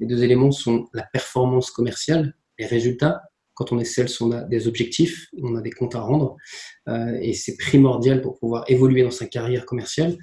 [0.00, 3.22] Les deux éléments sont la performance commerciale, les résultats,
[3.62, 6.36] quand on est sales, on a des objectifs, on a des comptes à rendre,
[6.88, 10.16] euh, et c'est primordial pour pouvoir évoluer dans sa carrière commerciale.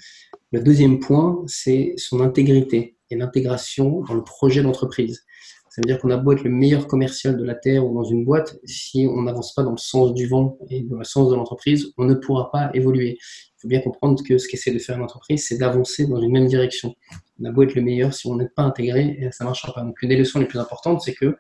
[0.52, 5.24] Le deuxième point, c'est son intégrité et l'intégration dans le projet d'entreprise.
[5.70, 8.04] Ça veut dire qu'on a beau être le meilleur commercial de la Terre ou dans
[8.04, 11.30] une boîte, si on n'avance pas dans le sens du vent et dans le sens
[11.30, 13.18] de l'entreprise, on ne pourra pas évoluer.
[13.20, 16.32] Il faut bien comprendre que ce qu'essaie de faire une entreprise, c'est d'avancer dans une
[16.32, 16.96] même direction.
[17.40, 19.82] On a beau être le meilleur, si on n'est pas intégré, ça ne marchera pas.
[19.84, 21.38] Donc, une des leçons les plus importantes, c'est que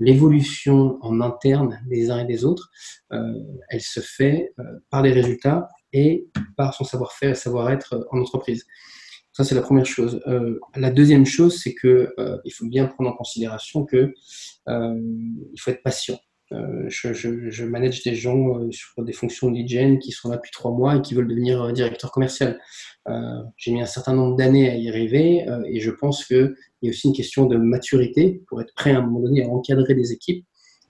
[0.00, 2.70] l'évolution en interne des uns et des autres,
[3.12, 3.34] euh,
[3.68, 8.66] elle se fait euh, par les résultats et par son savoir-faire et savoir-être en entreprise.
[9.32, 10.20] Ça, c'est la première chose.
[10.26, 14.12] Euh, la deuxième chose, c'est que il faut bien prendre en considération que
[14.66, 16.18] il faut être patient.
[16.52, 20.96] Je, je, manage des gens sur des fonctions d'hygiène qui sont là depuis trois mois
[20.96, 22.58] et qui veulent devenir directeur commercial.
[23.56, 26.88] J'ai mis un certain nombre d'années à y arriver et je pense que il y
[26.88, 29.94] a aussi une question de maturité pour être prêt à un moment donné à encadrer
[29.94, 30.44] des équipes.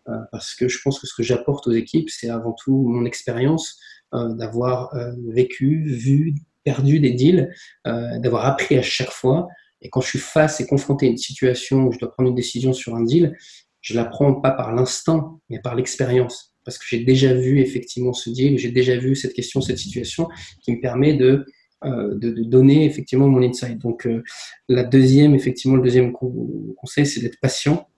[0.09, 3.05] Euh, parce que je pense que ce que j'apporte aux équipes, c'est avant tout mon
[3.05, 3.79] expérience
[4.14, 7.51] euh, d'avoir euh, vécu, vu, perdu des deals,
[7.85, 9.49] d'avoir appris à chaque fois.
[9.81, 12.35] Et quand je suis face et confronté à une situation où je dois prendre une
[12.35, 13.35] décision sur un deal,
[13.81, 16.55] je la prends pas par l'instinct, mais par l'expérience.
[16.64, 20.29] parce que j'ai déjà vu effectivement ce deal, j'ai déjà vu cette question, cette situation
[20.62, 21.47] qui me permet de,
[21.85, 23.79] euh, de, donner effectivement mon insight.
[23.79, 24.23] Donc euh,
[24.69, 27.88] la deuxième, effectivement, le deuxième conseil, c'est d'être patient.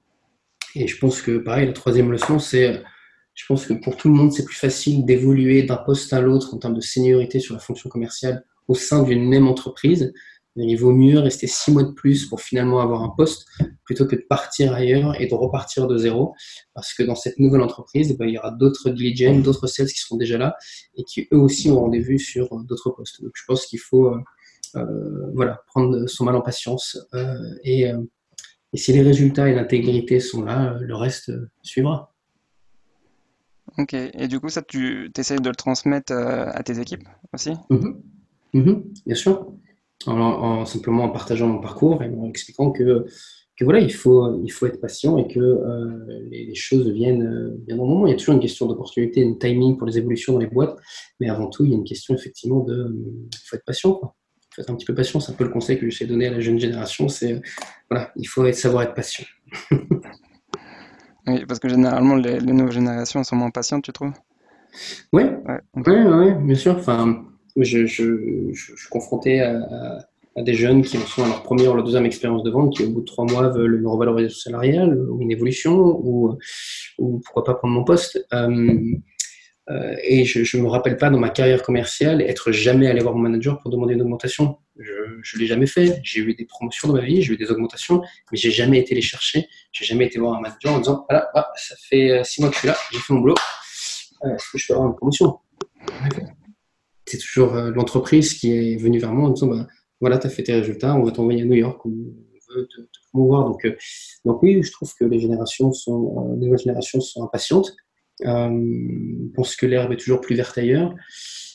[0.76, 2.80] Et je pense que pareil, la troisième leçon, c'est
[3.34, 6.54] je pense que pour tout le monde, c'est plus facile d'évoluer d'un poste à l'autre
[6.54, 10.12] en termes de seniorité sur la fonction commerciale au sein d'une même entreprise
[10.56, 13.46] il vaut mieux rester six mois de plus pour finalement avoir un poste
[13.84, 16.34] plutôt que de partir ailleurs et de repartir de zéro.
[16.74, 19.98] Parce que dans cette nouvelle entreprise, ben, il y aura d'autres diligents, d'autres sales qui
[19.98, 20.56] seront déjà là
[20.96, 23.22] et qui eux aussi ont rendez-vous sur euh, d'autres postes.
[23.22, 24.20] Donc je pense qu'il faut euh,
[24.76, 26.98] euh, voilà, prendre son mal en patience
[27.64, 27.82] et,
[28.72, 31.30] et, si les résultats et l'intégrité sont là, le reste
[31.62, 32.14] suivra.
[33.78, 37.52] Ok, et du coup, ça, tu essayes de le transmettre à tes équipes aussi?
[37.70, 37.96] Mm-hmm.
[38.54, 38.82] Mm-hmm.
[39.06, 39.52] Bien sûr
[40.06, 43.06] en, simplement en partageant mon parcours et en expliquant que,
[43.56, 47.56] que voilà, il faut, il faut être patient et que euh, les, choses viennent, euh,
[47.58, 48.06] bien au moment.
[48.06, 50.76] Il y a toujours une question d'opportunité, de timing pour les évolutions dans les boîtes,
[51.20, 52.94] mais avant tout, il y a une question effectivement de,
[53.32, 53.92] il faut être patient.
[53.92, 54.14] Quoi.
[54.36, 55.20] Il faut être un petit peu patient.
[55.20, 57.08] C'est un peu le conseil que j'essaie de donner à la jeune génération.
[57.08, 57.40] C'est
[57.90, 59.24] voilà, il faut être, savoir être patient.
[61.26, 64.12] oui, parce que généralement, les, nouvelles générations sont moins patientes, tu trouves?
[65.12, 66.76] Oui, ouais, ouais, ouais, bien sûr.
[66.76, 69.98] Enfin, je, je, suis confronté à,
[70.36, 72.84] des jeunes qui en sont à leur première ou leur deuxième expérience de vente, qui
[72.84, 76.38] au bout de trois mois veulent une revalorisation salariale ou une évolution, ou,
[76.98, 78.24] ou pourquoi pas prendre mon poste.
[78.32, 78.78] Euh,
[79.70, 83.14] euh, et je ne me rappelle pas dans ma carrière commerciale être jamais allé voir
[83.14, 84.58] mon manager pour demander une augmentation.
[84.76, 86.00] Je ne l'ai jamais fait.
[86.02, 88.94] J'ai eu des promotions dans ma vie, j'ai eu des augmentations, mais j'ai jamais été
[88.94, 89.46] les chercher.
[89.70, 92.50] J'ai jamais été voir un manager en disant voilà, ah, ça fait euh, six mois
[92.50, 93.36] que je suis là, j'ai fait mon boulot.
[94.24, 95.38] Est-ce que je peux avoir une promotion?
[97.12, 99.66] C'est toujours euh, l'entreprise qui est venue vers moi en disant bah,
[100.00, 101.90] voilà, tu as fait tes résultats, on va t'envoyer à New York, on
[102.54, 102.80] veut te,
[103.12, 103.44] promouvoir.
[103.44, 103.76] Donc, euh,
[104.24, 107.74] donc, oui, je trouve que les générations sont, euh, les nouvelles générations sont impatientes,
[108.24, 110.94] euh, pensent que l'herbe est toujours plus verte ailleurs.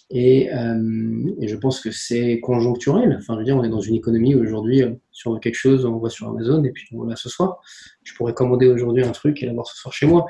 [0.10, 3.18] Et, euh, et, je pense que c'est conjoncturel.
[3.20, 5.40] Enfin, je veux dire, on est dans une économie où aujourd'hui, euh, si on veut
[5.40, 7.60] quelque chose, on va sur Amazon et puis on l'a ce soir.
[8.04, 10.26] Je pourrais commander aujourd'hui un truc et l'avoir ce soir chez moi.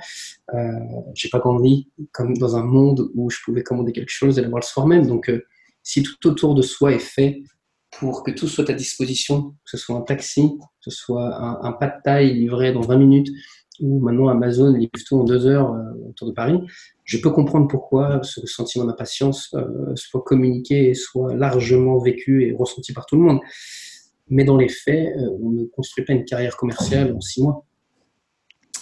[0.55, 0.71] Euh,
[1.13, 4.61] j'ai pas grandi comme dans un monde où je pouvais commander quelque chose et l'avoir
[4.61, 5.05] le soir même.
[5.05, 5.45] Donc, euh,
[5.83, 7.43] si tout autour de soi est fait
[7.99, 11.61] pour que tout soit à disposition, que ce soit un taxi, que ce soit un,
[11.61, 13.29] un pas de taille livré dans 20 minutes,
[13.79, 16.59] ou maintenant Amazon livre tout en deux heures euh, autour de Paris,
[17.03, 22.53] je peux comprendre pourquoi ce sentiment d'impatience euh, soit communiqué et soit largement vécu et
[22.53, 23.39] ressenti par tout le monde.
[24.29, 27.65] Mais dans les faits, euh, on ne construit pas une carrière commerciale en six mois.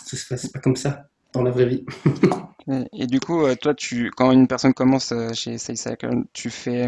[0.04, 1.86] Ça se passe pas comme ça dans la vraie vie.
[2.94, 6.88] et, du coup, toi, tu, quand une personne commence chez SayCycle, tu fais,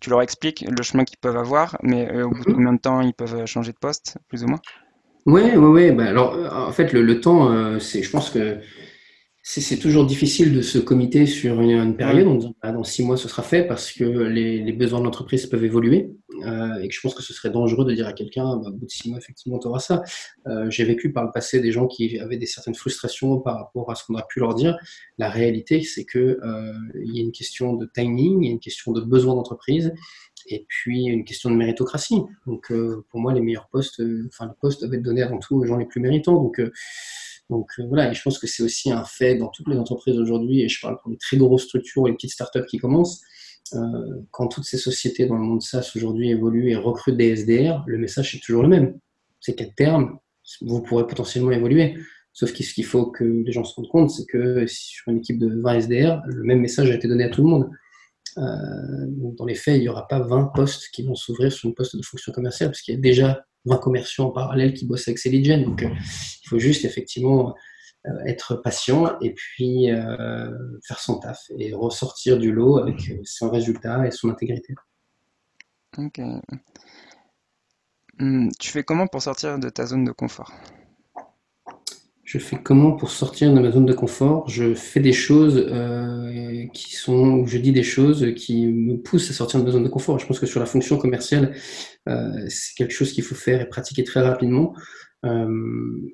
[0.00, 2.54] tu leur expliques le chemin qu'ils peuvent avoir, mais au bout de mm-hmm.
[2.54, 4.60] combien de temps ils peuvent changer de poste, plus ou moins?
[5.26, 5.92] Ouais, ouais, ouais.
[5.92, 8.58] Bah, alors, en fait, le, le temps, euh, c'est, je pense que
[9.44, 13.16] c'est toujours difficile de se comiter sur une, période en disant bah, dans six mois
[13.16, 16.12] ce sera fait parce que les, les besoins de l'entreprise peuvent évoluer
[16.46, 18.72] euh, et que je pense que ce serait dangereux de dire à quelqu'un bah, au
[18.72, 20.02] bout de six mois effectivement tu auras ça.
[20.46, 23.90] Euh, J'ai vécu par le passé des gens qui avaient des certaines frustrations par rapport
[23.90, 24.76] à ce qu'on a pu leur dire.
[25.18, 26.72] La réalité c'est que euh,
[27.04, 29.92] il y a une question de timing, il y a une question de besoin d'entreprise
[30.46, 32.22] et puis une question de méritocratie.
[32.46, 35.38] Donc euh, pour moi les meilleurs postes, euh, enfin les postes doivent être donnés avant
[35.38, 36.34] tout aux gens les plus méritants.
[36.34, 36.60] Donc
[37.50, 40.18] donc euh, voilà, et je pense que c'est aussi un fait dans toutes les entreprises
[40.18, 43.22] aujourd'hui, et je parle pour les très grosses structures et les petites startups qui commencent,
[44.30, 47.96] quand toutes ces sociétés dans le monde SaaS aujourd'hui évoluent et recrutent des SDR, le
[47.96, 48.98] message est toujours le même.
[49.40, 50.18] C'est qu'à terme,
[50.60, 51.96] vous pourrez potentiellement évoluer.
[52.34, 55.60] Sauf qu'il faut que les gens se rendent compte, c'est que sur une équipe de
[55.60, 57.70] 20 SDR, le même message a été donné à tout le monde.
[58.38, 59.06] Euh,
[59.36, 61.96] dans les faits, il n'y aura pas 20 postes qui vont s'ouvrir sur une poste
[61.96, 65.18] de fonction commerciale, parce qu'il y a déjà 20 commerciaux en parallèle qui bossent avec
[65.18, 65.30] ces.
[65.30, 67.54] Donc, euh, il faut juste effectivement
[68.06, 69.88] euh, être patient et puis
[70.86, 74.74] faire son taf et ressortir du lot avec son résultat et son intégrité.
[75.98, 76.20] Ok.
[78.18, 80.52] Hum, tu fais comment pour sortir de ta zone de confort?
[82.32, 84.48] Je fais comment pour sortir de ma zone de confort?
[84.48, 89.34] Je fais des choses euh, qui sont, je dis des choses qui me poussent à
[89.34, 90.18] sortir de ma zone de confort.
[90.18, 91.54] Je pense que sur la fonction commerciale,
[92.08, 94.74] euh, c'est quelque chose qu'il faut faire et pratiquer très rapidement.
[95.26, 95.46] Euh,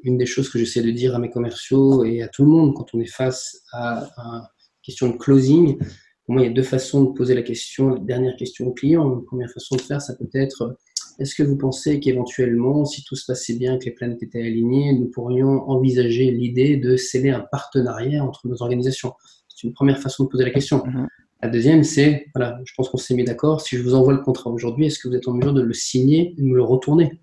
[0.02, 2.74] une des choses que j'essaie de dire à mes commerciaux et à tout le monde
[2.74, 6.52] quand on est face à, à une question de closing, pour moi, il y a
[6.52, 9.08] deux façons de poser la question, la dernière question au client.
[9.08, 10.76] La première façon de faire, ça peut être
[11.18, 14.92] est-ce que vous pensez qu'éventuellement, si tout se passait bien, que les planètes étaient alignées,
[14.92, 19.14] nous pourrions envisager l'idée de sceller un partenariat entre nos organisations?
[19.48, 20.78] C'est une première façon de poser la question.
[20.78, 21.06] Mm-hmm.
[21.42, 24.20] La deuxième, c'est, voilà, je pense qu'on s'est mis d'accord, si je vous envoie le
[24.20, 26.62] contrat aujourd'hui, est-ce que vous êtes en mesure de le signer et de me le
[26.62, 27.20] retourner?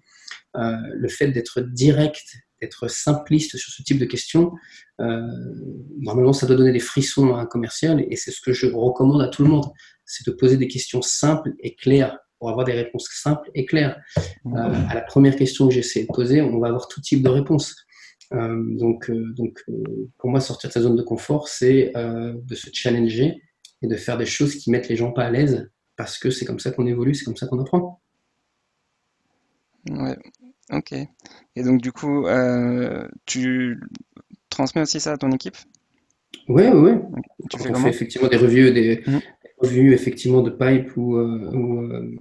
[0.57, 2.23] Euh, Le fait d'être direct,
[2.61, 4.51] être simpliste sur ce type de questions,
[5.99, 9.21] normalement, ça doit donner des frissons à un commercial et c'est ce que je recommande
[9.21, 9.65] à tout le monde.
[10.05, 13.99] C'est de poser des questions simples et claires pour avoir des réponses simples et claires.
[14.53, 17.75] à la première question que j'essaie de poser, on va avoir tout type de réponses.
[18.31, 19.63] donc, donc
[20.19, 23.41] pour moi, sortir de sa zone de confort, c'est de se challenger
[23.81, 26.45] et de faire des choses qui mettent les gens pas à l'aise parce que c'est
[26.45, 27.99] comme ça qu'on évolue, c'est comme ça qu'on apprend.
[29.89, 30.17] Ouais,
[30.71, 30.93] ok.
[31.55, 33.79] Et donc, du coup, euh, tu
[34.49, 35.57] transmets aussi ça à ton équipe?
[36.47, 37.21] Oui, oui, oui.
[37.49, 39.21] Tu fais on fait effectivement des revues, des Mhm.
[39.57, 42.15] revues effectivement de pipe ou, euh, ou, euh,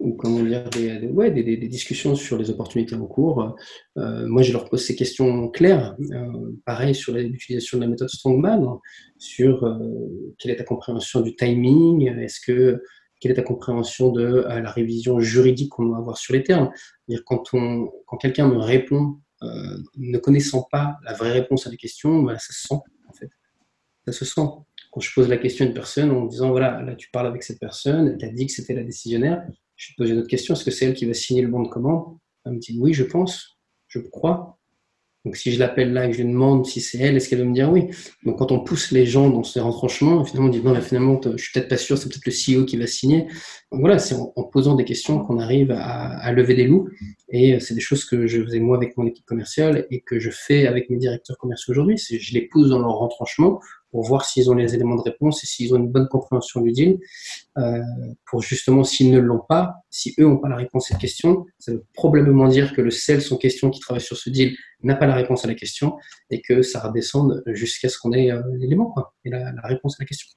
[0.00, 3.56] ou comment dire, des, ouais, des, des- discussions sur les opportunités en cours.
[3.96, 5.96] Euh, moi, je leur pose ces questions claires.
[6.12, 8.78] Euh, pareil sur l'utilisation de la méthode Strongman,
[9.18, 9.78] sur euh,
[10.38, 12.82] quelle est ta compréhension du timing, est-ce que
[13.18, 16.70] quelle est ta compréhension de la révision juridique qu'on doit avoir sur les termes.
[16.74, 17.44] C'est-à-dire quand
[18.04, 19.16] quand quelqu'un me répond
[19.96, 22.74] ne connaissant pas la vraie réponse à des questions, bah, ça se sent
[23.08, 23.30] en fait.
[24.04, 24.42] Ça se sent.
[24.92, 27.42] Quand je pose la question à une personne en disant voilà, là tu parles avec
[27.42, 29.42] cette personne, elle t'a dit que c'était la décisionnaire,
[29.76, 31.62] je te pose une autre question, est-ce que c'est elle qui va signer le bon
[31.62, 32.16] de commande?
[32.44, 33.58] Elle me dit oui, je pense,
[33.88, 34.58] je crois.
[35.26, 37.40] Donc si je l'appelle là et que je lui demande si c'est elle, est-ce qu'elle
[37.40, 37.88] va me dire oui?
[38.24, 41.20] Donc quand on pousse les gens dans ces retranchements, finalement on dit non, mais finalement
[41.20, 43.26] je suis peut-être pas sûr, c'est peut-être le CEO qui va signer.
[43.72, 46.88] Donc voilà, c'est en, posant des questions qu'on arrive à, lever des loups.
[47.28, 50.30] Et c'est des choses que je faisais moi avec mon équipe commerciale et que je
[50.30, 51.98] fais avec mes directeurs commerciaux aujourd'hui.
[51.98, 53.60] Je les pousse dans leur retranchement
[53.90, 56.72] pour voir s'ils ont les éléments de réponse et s'ils ont une bonne compréhension du
[56.72, 56.98] deal.
[57.58, 57.80] Euh,
[58.28, 61.46] pour justement, s'ils ne l'ont pas, si eux n'ont pas la réponse à cette question,
[61.58, 64.96] ça veut probablement dire que le sales en question qui travaille sur ce deal n'a
[64.96, 65.96] pas la réponse à la question
[66.30, 69.96] et que ça redescende jusqu'à ce qu'on ait euh, l'élément quoi, et la, la réponse
[69.98, 70.28] à la question.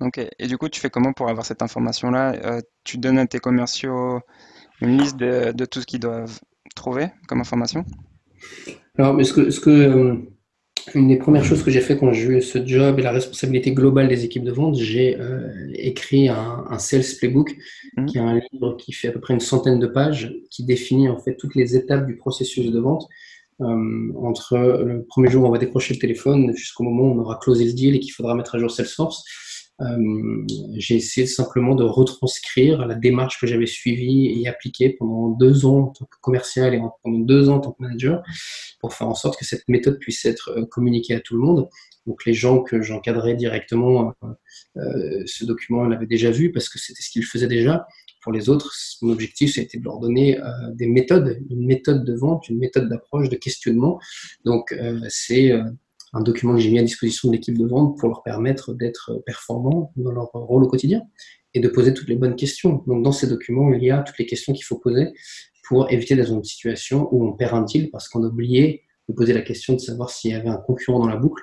[0.00, 0.18] Ok.
[0.38, 2.34] Et du coup, tu fais comment pour avoir cette information-là?
[2.44, 4.20] Euh, tu donnes à tes commerciaux
[4.80, 6.40] une liste de, de tout ce qu'ils doivent
[6.74, 7.84] trouver comme information?
[8.96, 10.22] Alors, mais ce que, ce que
[10.94, 13.72] une des premières choses que j'ai fait quand j'ai eu ce job et la responsabilité
[13.72, 17.56] globale des équipes de vente, j'ai euh, écrit un, un, sales playbook,
[17.96, 18.06] Mhm.
[18.06, 21.08] qui est un livre qui fait à peu près une centaine de pages, qui définit
[21.08, 23.08] en fait toutes les étapes du processus de vente,
[23.60, 27.18] euh, entre le premier jour où on va décrocher le téléphone jusqu'au moment où on
[27.18, 29.24] aura closé le deal et qu'il faudra mettre à jour Salesforce.
[29.80, 35.64] Euh, j'ai essayé simplement de retranscrire la démarche que j'avais suivie et appliquée pendant deux
[35.64, 38.22] ans en tant que commercial et pendant deux ans en tant que manager
[38.80, 41.68] pour faire en sorte que cette méthode puisse être euh, communiquée à tout le monde.
[42.06, 44.14] Donc les gens que j'encadrais directement,
[44.76, 47.86] euh, ce document, ils l'avaient déjà vu parce que c'était ce qu'ils faisaient déjà.
[48.22, 50.38] Pour les autres, mon objectif, c'était de leur donner
[50.74, 53.98] des méthodes, une méthode de vente, une méthode d'approche, de questionnement.
[54.44, 54.74] Donc
[55.08, 55.58] c'est
[56.12, 59.22] un document que j'ai mis à disposition de l'équipe de vente pour leur permettre d'être
[59.26, 61.02] performants dans leur rôle au quotidien
[61.54, 62.82] et de poser toutes les bonnes questions.
[62.86, 65.12] Donc dans ces documents, il y a toutes les questions qu'il faut poser
[65.64, 68.82] pour éviter d'être dans une situation où on perd un deal parce qu'on a oublié
[69.08, 71.42] de poser la question de savoir s'il y avait un concurrent dans la boucle,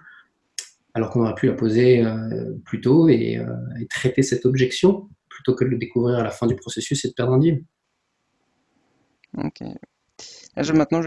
[0.94, 3.46] alors qu'on aurait pu la poser euh, plus tôt et, euh,
[3.80, 7.10] et, traiter cette objection plutôt que de le découvrir à la fin du processus et
[7.10, 7.64] de perdre un deal.
[9.38, 9.62] Ok.
[10.56, 11.02] Là, je, maintenant,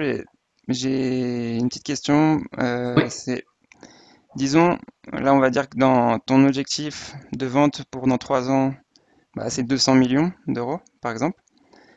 [0.69, 2.41] j'ai une petite question.
[2.59, 3.05] Euh, oui.
[3.09, 3.45] C'est
[4.37, 4.79] Disons,
[5.13, 8.75] là, on va dire que dans ton objectif de vente pour dans trois ans,
[9.35, 11.41] bah, c'est 200 millions d'euros, par exemple.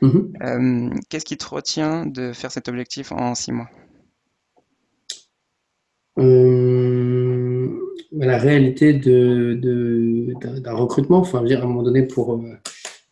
[0.02, 0.32] -hmm.
[0.44, 3.70] euh, Qu'est-ce qui te retient de faire cet objectif en six mois?
[6.20, 7.70] Euh,
[8.12, 12.26] La réalité d'un de, de, recrutement, enfin, dire, à un moment donné, pour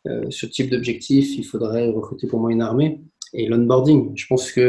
[0.07, 3.01] euh, ce type d'objectif, il faudrait recruter pour moi une armée.
[3.33, 4.63] Et l'onboarding, je pense que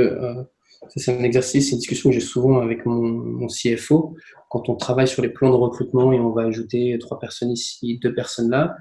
[0.89, 4.15] c'est un exercice, c'est une discussion que j'ai souvent avec mon, CFO.
[4.51, 7.99] Quand on travaille sur les plans de recrutement et on va ajouter trois personnes ici,
[8.03, 8.77] deux personnes là,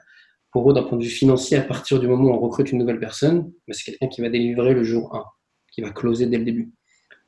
[0.52, 2.80] pour eux, d'un point de vue financier, à partir du moment où on recrute une
[2.80, 5.24] nouvelle personne, ben, c'est quelqu'un qui va délivrer le jour 1,
[5.72, 6.74] qui va closer dès le début.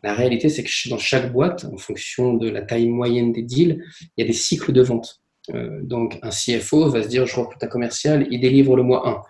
[0.03, 3.81] La réalité, c'est que dans chaque boîte, en fonction de la taille moyenne des deals,
[4.01, 5.22] il y a des cycles de vente.
[5.53, 9.09] Euh, donc, un CFO va se dire, je recrute un commercial, il délivre le mois
[9.09, 9.21] 1.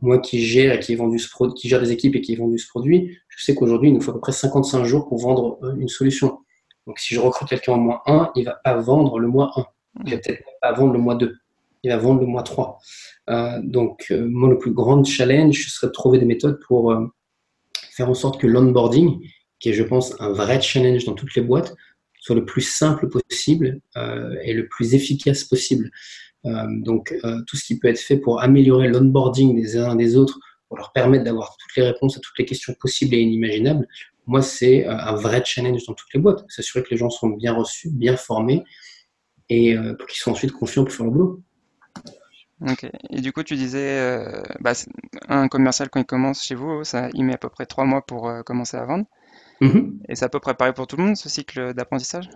[0.00, 2.32] Moi qui gère et qui, ai vendu ce produit, qui gère des équipes et qui
[2.32, 5.08] ai vendu ce produit, je sais qu'aujourd'hui, il nous faut à peu près 55 jours
[5.08, 6.38] pour vendre une solution.
[6.86, 9.64] Donc, si je recrute quelqu'un au mois 1, il va pas vendre le mois 1.
[10.06, 11.36] Il va peut-être pas vendre le mois 2.
[11.82, 12.78] Il va vendre le mois 3.
[13.30, 16.92] Euh, donc, euh, moi, le plus grand challenge, ce serait de trouver des méthodes pour
[16.92, 17.06] euh,
[17.92, 19.20] faire en sorte que l'onboarding,
[19.58, 21.74] qui est, je pense, un vrai challenge dans toutes les boîtes,
[22.20, 25.90] soit le plus simple possible euh, et le plus efficace possible.
[26.46, 30.16] Euh, donc, euh, tout ce qui peut être fait pour améliorer l'onboarding des uns des
[30.16, 30.38] autres,
[30.68, 33.88] pour leur permettre d'avoir toutes les réponses à toutes les questions possibles et inimaginables,
[34.26, 36.44] moi, c'est un vrai challenge dans toutes les boîtes.
[36.48, 38.62] S'assurer que les gens sont bien reçus, bien formés
[39.48, 39.74] et
[40.08, 41.42] qu'ils soient ensuite confiants pour faire le boulot.
[42.68, 42.88] Ok.
[43.08, 44.22] Et du coup, tu disais,
[44.60, 44.74] bah,
[45.26, 48.02] un commercial, quand il commence chez vous, ça, il met à peu près trois mois
[48.02, 49.06] pour commencer à vendre.
[49.60, 49.98] Mhm.
[50.08, 52.28] Et ça peut préparer pour tout le monde, ce cycle d'apprentissage?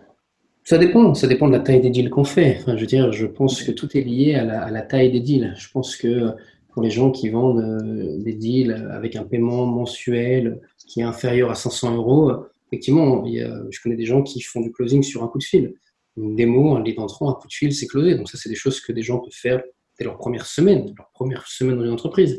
[0.65, 2.59] Ça dépend, ça dépend de la taille des deals qu'on fait.
[2.61, 5.13] Enfin, je veux dire, je pense que tout est lié à la, à la taille
[5.13, 5.55] des deals.
[5.59, 6.31] Je pense que
[6.73, 11.51] pour les gens qui vendent euh, des deals avec un paiement mensuel qui est inférieur
[11.51, 12.33] à 500 euros,
[12.69, 15.39] effectivement, il y a- je connais des gens qui font du closing sur un coup
[15.39, 15.75] de fil.
[16.17, 18.15] Une démo, un lead entrant, un coup de fil, c'est closé.
[18.15, 19.63] Donc ça, c'est des choses que des gens peuvent faire
[19.99, 22.39] dès leur première semaine, leur première semaine dans une entreprise.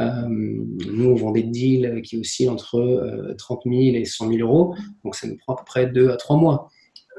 [0.00, 4.40] Euh, nous, on vend des deals qui oscillent entre euh, 30 000 et 100 000
[4.40, 4.74] euros.
[5.04, 6.68] Donc ça nous prend à peu près deux à trois mois.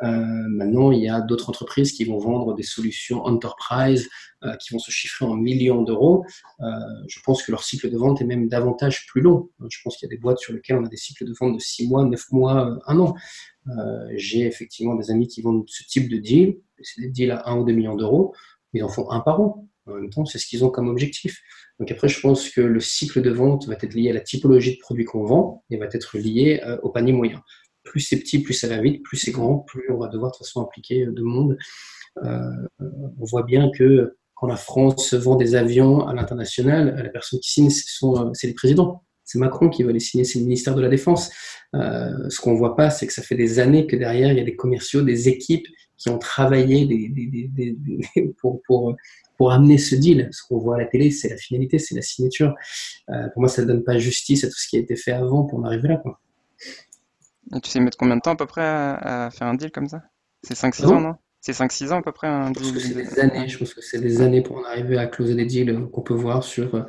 [0.01, 0.07] Euh,
[0.49, 4.09] maintenant, il y a d'autres entreprises qui vont vendre des solutions enterprise
[4.43, 6.25] euh, qui vont se chiffrer en millions d'euros.
[6.61, 6.65] Euh,
[7.07, 9.49] je pense que leur cycle de vente est même davantage plus long.
[9.69, 11.55] Je pense qu'il y a des boîtes sur lesquelles on a des cycles de vente
[11.55, 13.15] de 6 mois, 9 mois, euh, un an.
[13.67, 16.57] Euh, J'ai effectivement des amis qui vendent ce type de deal.
[16.81, 18.33] C'est des deals à 1 ou 2 millions d'euros.
[18.73, 19.67] Ils en font un par an.
[19.85, 21.41] En même temps, c'est ce qu'ils ont comme objectif.
[21.79, 24.75] Donc après, je pense que le cycle de vente va être lié à la typologie
[24.75, 27.41] de produits qu'on vend et va être lié euh, au panier moyen
[27.83, 30.37] plus c'est petit, plus ça va vite, plus c'est grand, plus on va devoir de
[30.37, 31.57] toute façon impliquer de monde.
[32.23, 32.39] Euh,
[32.79, 37.51] on voit bien que quand la France vend des avions à l'international, la personne qui
[37.51, 39.03] signe, c'est les présidents.
[39.25, 41.31] C'est Macron qui va les signer, c'est le ministère de la Défense.
[41.75, 44.41] Euh, ce qu'on voit pas, c'est que ça fait des années que derrière, il y
[44.41, 45.65] a des commerciaux, des équipes
[45.97, 46.85] qui ont travaillé
[48.41, 48.95] pour,
[49.43, 50.29] pour amener ce deal.
[50.31, 52.55] Ce qu'on voit à la télé, c'est la finalité, c'est la signature.
[53.09, 55.11] Euh, pour moi, ça ne donne pas justice à tout ce qui a été fait
[55.11, 55.97] avant pour en arriver là.
[55.97, 56.17] Quoi.
[57.53, 59.69] Et tu sais mettre combien de temps à peu près à, à faire un deal
[59.69, 60.01] comme ça?
[60.43, 61.15] C'est 5-6 ans, non?
[61.41, 63.49] C'est 5-6 ans à peu près un Je pense que c'est des années.
[63.49, 66.13] Je pense que c'est des années pour en arriver à closer des deals qu'on peut
[66.13, 66.83] voir sur euh,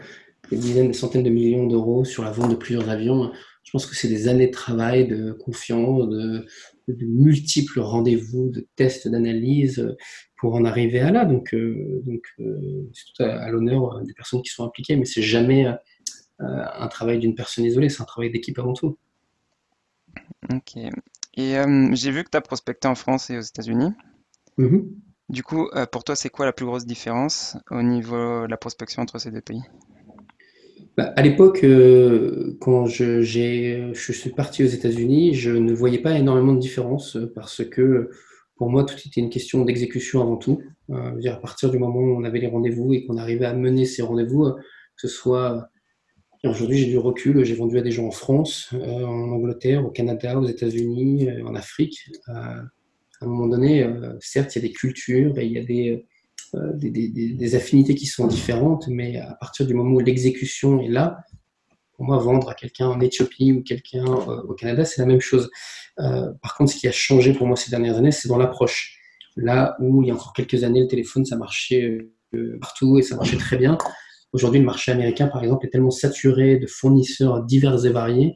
[0.53, 3.33] des dizaines, des centaines de millions d'euros sur la vente de plusieurs avions.
[3.65, 6.47] Je pense que c'est des années de travail, de confiance, de,
[6.87, 9.97] de multiples rendez-vous, de tests, d'analyse
[10.37, 11.25] pour en arriver à là.
[11.25, 15.07] Donc, euh, donc euh, c'est tout à, à l'honneur des personnes qui sont impliquées, mais
[15.07, 15.75] c'est jamais euh,
[16.41, 18.99] un travail d'une personne isolée, c'est un travail d'équipe avant tout.
[20.53, 20.77] Ok.
[21.37, 23.93] Et euh, j'ai vu que tu as prospecté en France et aux États-Unis.
[24.59, 24.91] Mhm.
[25.31, 28.57] Du coup, euh, pour toi, c'est quoi la plus grosse différence au niveau de la
[28.57, 29.63] prospection entre ces deux pays?
[30.97, 33.21] Bah, à l'époque, euh, quand je,
[33.93, 38.11] suis parti aux États-Unis, je ne voyais pas énormément de différence euh, parce que
[38.57, 40.63] pour moi, tout était une question d'exécution avant tout.
[40.91, 43.87] Euh, à partir du moment où on avait les rendez-vous et qu'on arrivait à mener
[43.87, 45.69] ces rendez-vous, euh, que ce soit
[46.45, 47.43] et Aujourd'hui, j'ai du recul.
[47.43, 52.11] J'ai vendu à des gens en France, en Angleterre, au Canada, aux États-Unis, en Afrique.
[52.29, 52.61] À
[53.23, 53.89] un moment donné,
[54.21, 56.07] certes, il y a des cultures et il y a des,
[56.75, 61.25] des, des, affinités qui sont différentes, mais à partir du moment où l'exécution est là,
[61.95, 65.21] pour moi, vendre à quelqu'un en Éthiopie ou quelqu'un euh, au Canada, c'est la même
[65.21, 65.51] chose.
[66.01, 68.99] Euh, par contre, ce qui a changé pour moi ces dernières années, c'est dans l'approche.
[69.37, 71.99] Là où il y a encore quelques années, le téléphone, ça marchait
[72.35, 73.79] euh, partout et ça marchait très bien.
[74.33, 78.35] Aujourd'hui, le marché américain, par exemple, est tellement saturé de fournisseurs divers et variés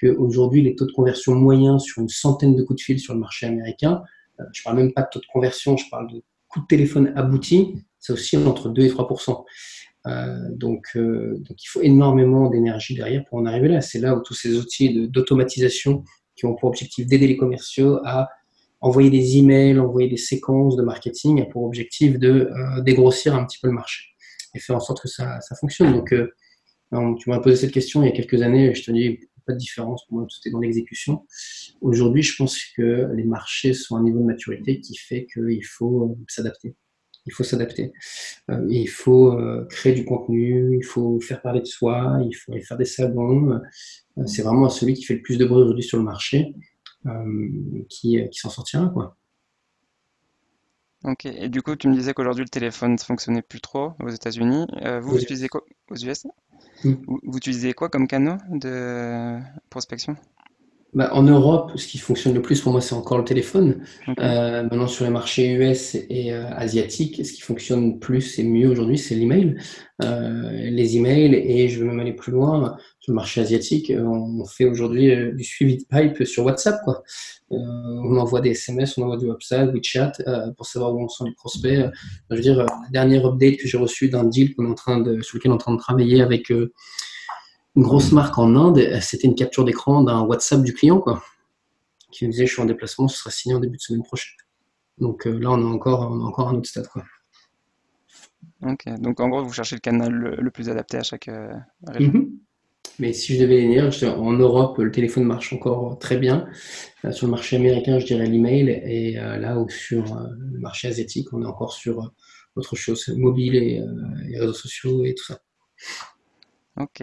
[0.00, 3.20] qu'aujourd'hui, les taux de conversion moyens sur une centaine de coups de fil sur le
[3.20, 4.02] marché américain,
[4.40, 6.22] euh, je parle même pas de taux de conversion, je parle de
[6.52, 9.08] coups de téléphone aboutis, ça oscille entre 2 et 3
[10.08, 13.80] euh, donc, euh, donc, il faut énormément d'énergie derrière pour en arriver là.
[13.80, 18.28] C'est là où tous ces outils d'automatisation qui ont pour objectif d'aider les commerciaux à
[18.80, 23.44] envoyer des emails, envoyer des séquences de marketing, a pour objectif de euh, dégrossir un
[23.44, 24.06] petit peu le marché
[24.54, 25.92] et faire en sorte que ça, ça fonctionne.
[25.92, 26.34] Donc, euh,
[27.18, 29.58] tu m'as posé cette question il y a quelques années, je te dis pas de
[29.58, 31.26] différence, pour moi tout est dans l'exécution.
[31.80, 35.64] Aujourd'hui, je pense que les marchés sont à un niveau de maturité qui fait qu'il
[35.64, 36.74] faut s'adapter.
[37.26, 37.92] Il faut s'adapter.
[38.50, 42.52] Euh, il faut euh, créer du contenu, il faut faire parler de soi, il faut
[42.52, 43.60] aller faire des salons.
[44.18, 46.52] Euh, c'est vraiment celui qui fait le plus de bruit aujourd'hui sur le marché
[47.06, 48.88] euh, qui, qui s'en sortira.
[48.88, 49.16] Quoi.
[51.04, 54.08] Ok, et du coup, tu me disais qu'aujourd'hui le téléphone ne fonctionnait plus trop aux
[54.08, 54.66] États-Unis.
[54.82, 55.64] Euh, vous, vous utilisez quoi?
[55.90, 56.26] Aux US?
[56.84, 59.38] Vous, vous utilisez quoi comme canaux de
[59.70, 60.16] prospection?
[60.94, 63.82] Bah, en Europe, ce qui fonctionne le plus pour moi, c'est encore le téléphone.
[64.20, 68.68] Euh, maintenant, sur les marchés US et euh, asiatiques, ce qui fonctionne plus et mieux
[68.68, 69.56] aujourd'hui, c'est l'email.
[70.02, 74.04] Euh, les emails, et je vais même aller plus loin, sur le marché asiatique, euh,
[74.04, 77.02] on fait aujourd'hui du suivi de pipe sur WhatsApp, quoi.
[77.52, 81.08] Euh, on envoie des SMS, on envoie du WhatsApp, WeChat, euh, pour savoir où on
[81.08, 81.90] sont les prospects.
[82.30, 85.00] Je veux dire, la dernière update que j'ai reçue d'un deal qu'on est en train
[85.00, 86.52] de, sur lequel on est en train de travailler avec
[87.76, 91.22] une grosse marque en Inde, euh, c'était une capture d'écran d'un WhatsApp du client, quoi,
[92.10, 94.36] qui nous disait je suis en déplacement, ce sera signé en début de semaine prochaine.
[94.98, 97.04] Donc euh, là, on a encore, on a encore un autre stade, quoi.
[98.62, 98.84] ok.
[99.00, 101.52] Donc en gros, vous cherchez le canal le, le plus adapté à chaque euh,
[101.86, 102.12] région.
[102.12, 102.38] Mhm.
[102.98, 106.46] Mais si je devais les dire, je en Europe, le téléphone marche encore très bien.
[107.04, 108.68] Euh, sur le marché américain, je dirais l'email.
[108.68, 112.08] Et euh, là où sur euh, le marché asiatique, on est encore sur euh,
[112.56, 115.40] autre chose, mobile et, euh, et réseaux sociaux et tout ça.
[116.76, 117.02] Ok.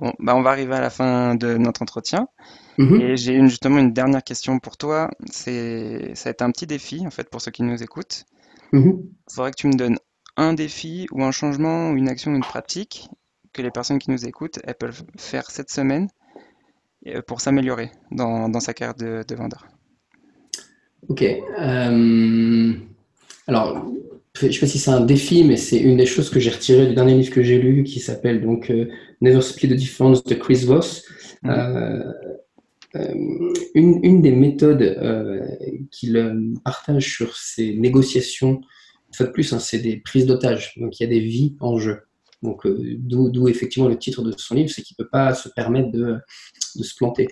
[0.00, 2.28] Bon, bah on va arriver à la fin de notre entretien.
[2.78, 5.10] Mhm, Et j'ai une- justement une dernière question pour toi.
[5.30, 8.24] C'est, ça va être un petit défi, en fait, pour ceux qui nous écoutent.
[8.72, 9.10] mhm.
[9.30, 9.98] Il faudrait que tu me donnes
[10.36, 13.08] un défi ou un changement ou une action ou une pratique
[13.54, 16.08] que les personnes qui nous écoutent, elles peuvent faire cette semaine
[17.06, 19.66] euh, pour s'améliorer dans, dans sa carrière de, de vendeur.
[21.08, 21.22] Ok.
[21.22, 22.72] euh,
[23.46, 23.86] alors,
[24.38, 26.50] je ne sais pas si c'est un défi, mais c'est une des choses que j'ai
[26.50, 28.86] retirées du dernier livre que j'ai lu, qui s'appelle donc euh,
[29.20, 31.04] Never Split the Difference de Chris Voss.
[31.42, 31.50] Mhm.
[31.50, 32.12] Euh,
[32.96, 34.98] euh, une, une des méthodes
[35.92, 38.60] qu'il partage sur ses négociations,
[39.08, 40.74] une fois de plus, hein, c'est des prises d'otages.
[40.76, 42.00] Donc, il y a des vies en jeu.
[42.42, 45.48] Donc, d'où d'où effectivement le titre de son livre, c'est qu'il ne peut pas se
[45.50, 46.16] permettre de,
[46.76, 47.28] de se planter.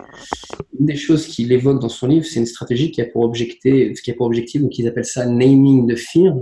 [0.79, 3.91] Une des choses qu'il évoque dans son livre, c'est une stratégie qui a pour, objecté,
[4.03, 6.35] qui a pour objectif, donc ils appellent ça naming the fear,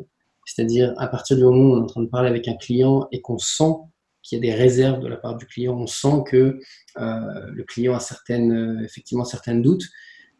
[0.58, 3.08] c'est-à-dire à partir du moment où on est en train de parler avec un client
[3.12, 3.76] et qu'on sent
[4.24, 6.60] qu'il y a des réserves de la part du client, on sent que
[6.98, 9.84] euh, le client a certaines, euh, effectivement certains doutes.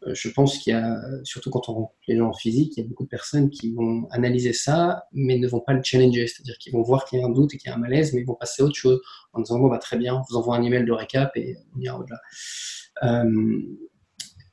[0.08, 2.80] Euh, je pense qu'il y a, surtout quand on rencontre les gens en physique, il
[2.80, 6.26] y a beaucoup de personnes qui vont analyser ça, mais ne vont pas le challenger,
[6.26, 8.12] c'est-à-dire qu'ils vont voir qu'il y a un doute et qu'il y a un malaise,
[8.12, 9.00] mais ils vont passer à autre chose
[9.34, 11.80] en disant bon bah très bien, on vous envoie un email de récap et on
[11.80, 12.18] ira au-delà.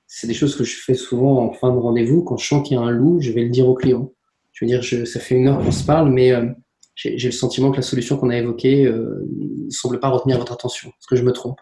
[0.05, 2.23] C'est des choses que je fais souvent en fin de rendez-vous.
[2.23, 4.14] Quand je sens qu'il y a un loup, je vais le dire au client.
[4.55, 6.47] Je veux dire, je, ça fait une heure qu'on se parle, mais euh,
[6.95, 10.53] j'ai le sentiment que la solution qu'on a évoquée euh, ne semble pas retenir votre
[10.53, 10.89] attention.
[10.89, 11.59] Est-ce que je me trompe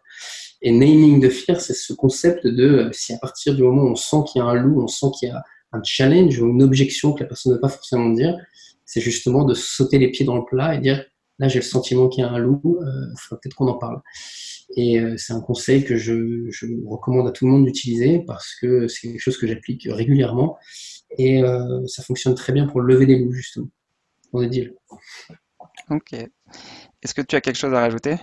[0.62, 3.90] Et naming the fear, c'est ce concept de euh, si à partir du moment où
[3.90, 5.42] on sent qu'il y a un loup, on sent qu'il y a
[5.72, 8.38] un challenge ou une objection que la personne ne veut pas forcément dire,
[8.86, 11.04] c'est justement de sauter les pieds dans le plat et dire
[11.40, 14.02] là j'ai le sentiment qu'il y a un loup, il faudrait peut-être qu'on en parle.
[14.76, 18.56] Et euh, c'est un conseil que je, je, recommande à tout le monde d'utiliser parce
[18.60, 20.58] que c'est quelque chose que j'applique régulièrement
[21.18, 23.70] et euh, ça fonctionne très bien pour lever des loups justement
[24.32, 24.76] dans des deals.
[25.90, 26.14] Ok.
[26.14, 28.18] Est-ce que tu as quelque chose à rajouter?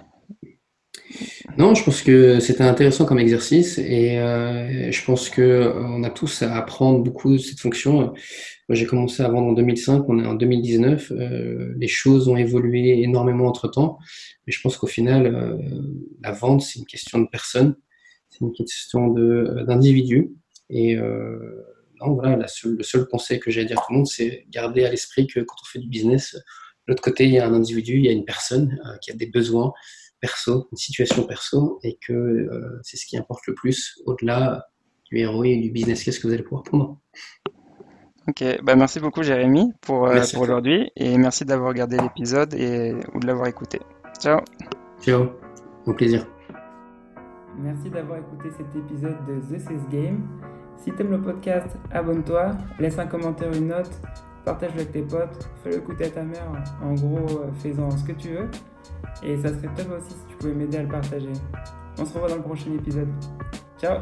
[1.58, 6.04] Non, je pense que c'était intéressant comme exercice et euh, je pense que euh, on
[6.04, 8.14] a tous à apprendre beaucoup de cette fonction.
[8.68, 11.10] J'ai commencé à vendre en 2005, on est en 2019.
[11.10, 13.98] Euh, les choses ont évolué énormément entre temps,
[14.46, 15.56] mais je pense qu'au final, euh,
[16.22, 17.74] la vente, c'est une question de personne,
[18.28, 20.30] c'est une question d'individu.
[20.72, 20.96] Et
[22.00, 24.06] non, voilà, la seule, le seul conseil que j'ai à dire à tout le monde,
[24.06, 26.40] c'est garder à l'esprit que quand on fait du business, de
[26.88, 29.14] l'autre côté, il y a un individu, il y a une personne euh, qui a
[29.14, 29.72] des besoins
[30.20, 34.66] perso, une situation perso, et que euh, c'est ce qui importe le plus au-delà
[35.10, 37.00] du ROI et du business case que vous allez pouvoir prendre?
[38.28, 42.94] Ok, bah merci beaucoup Jérémy pour, euh, pour aujourd'hui et merci d'avoir regardé l'épisode et
[43.14, 43.80] ou de l'avoir écouté.
[44.20, 44.40] Ciao.
[45.00, 45.30] Ciao,
[45.86, 46.26] au plaisir.
[47.58, 50.28] Merci d'avoir écouté cet épisode de The Sales Game.
[50.80, 53.90] Si t'aimes le podcast, abonne-toi, laisse un commentaire, une note,
[54.44, 56.50] partage-le avec tes potes, fais-le écouter à ta mère.
[56.82, 58.48] En gros, euh, fais-en ce que tu veux.
[59.22, 61.32] Et ça serait top aussi si tu pouvais m'aider à le partager.
[61.98, 63.08] On se revoit dans le prochain épisode.
[63.78, 63.98] Ciao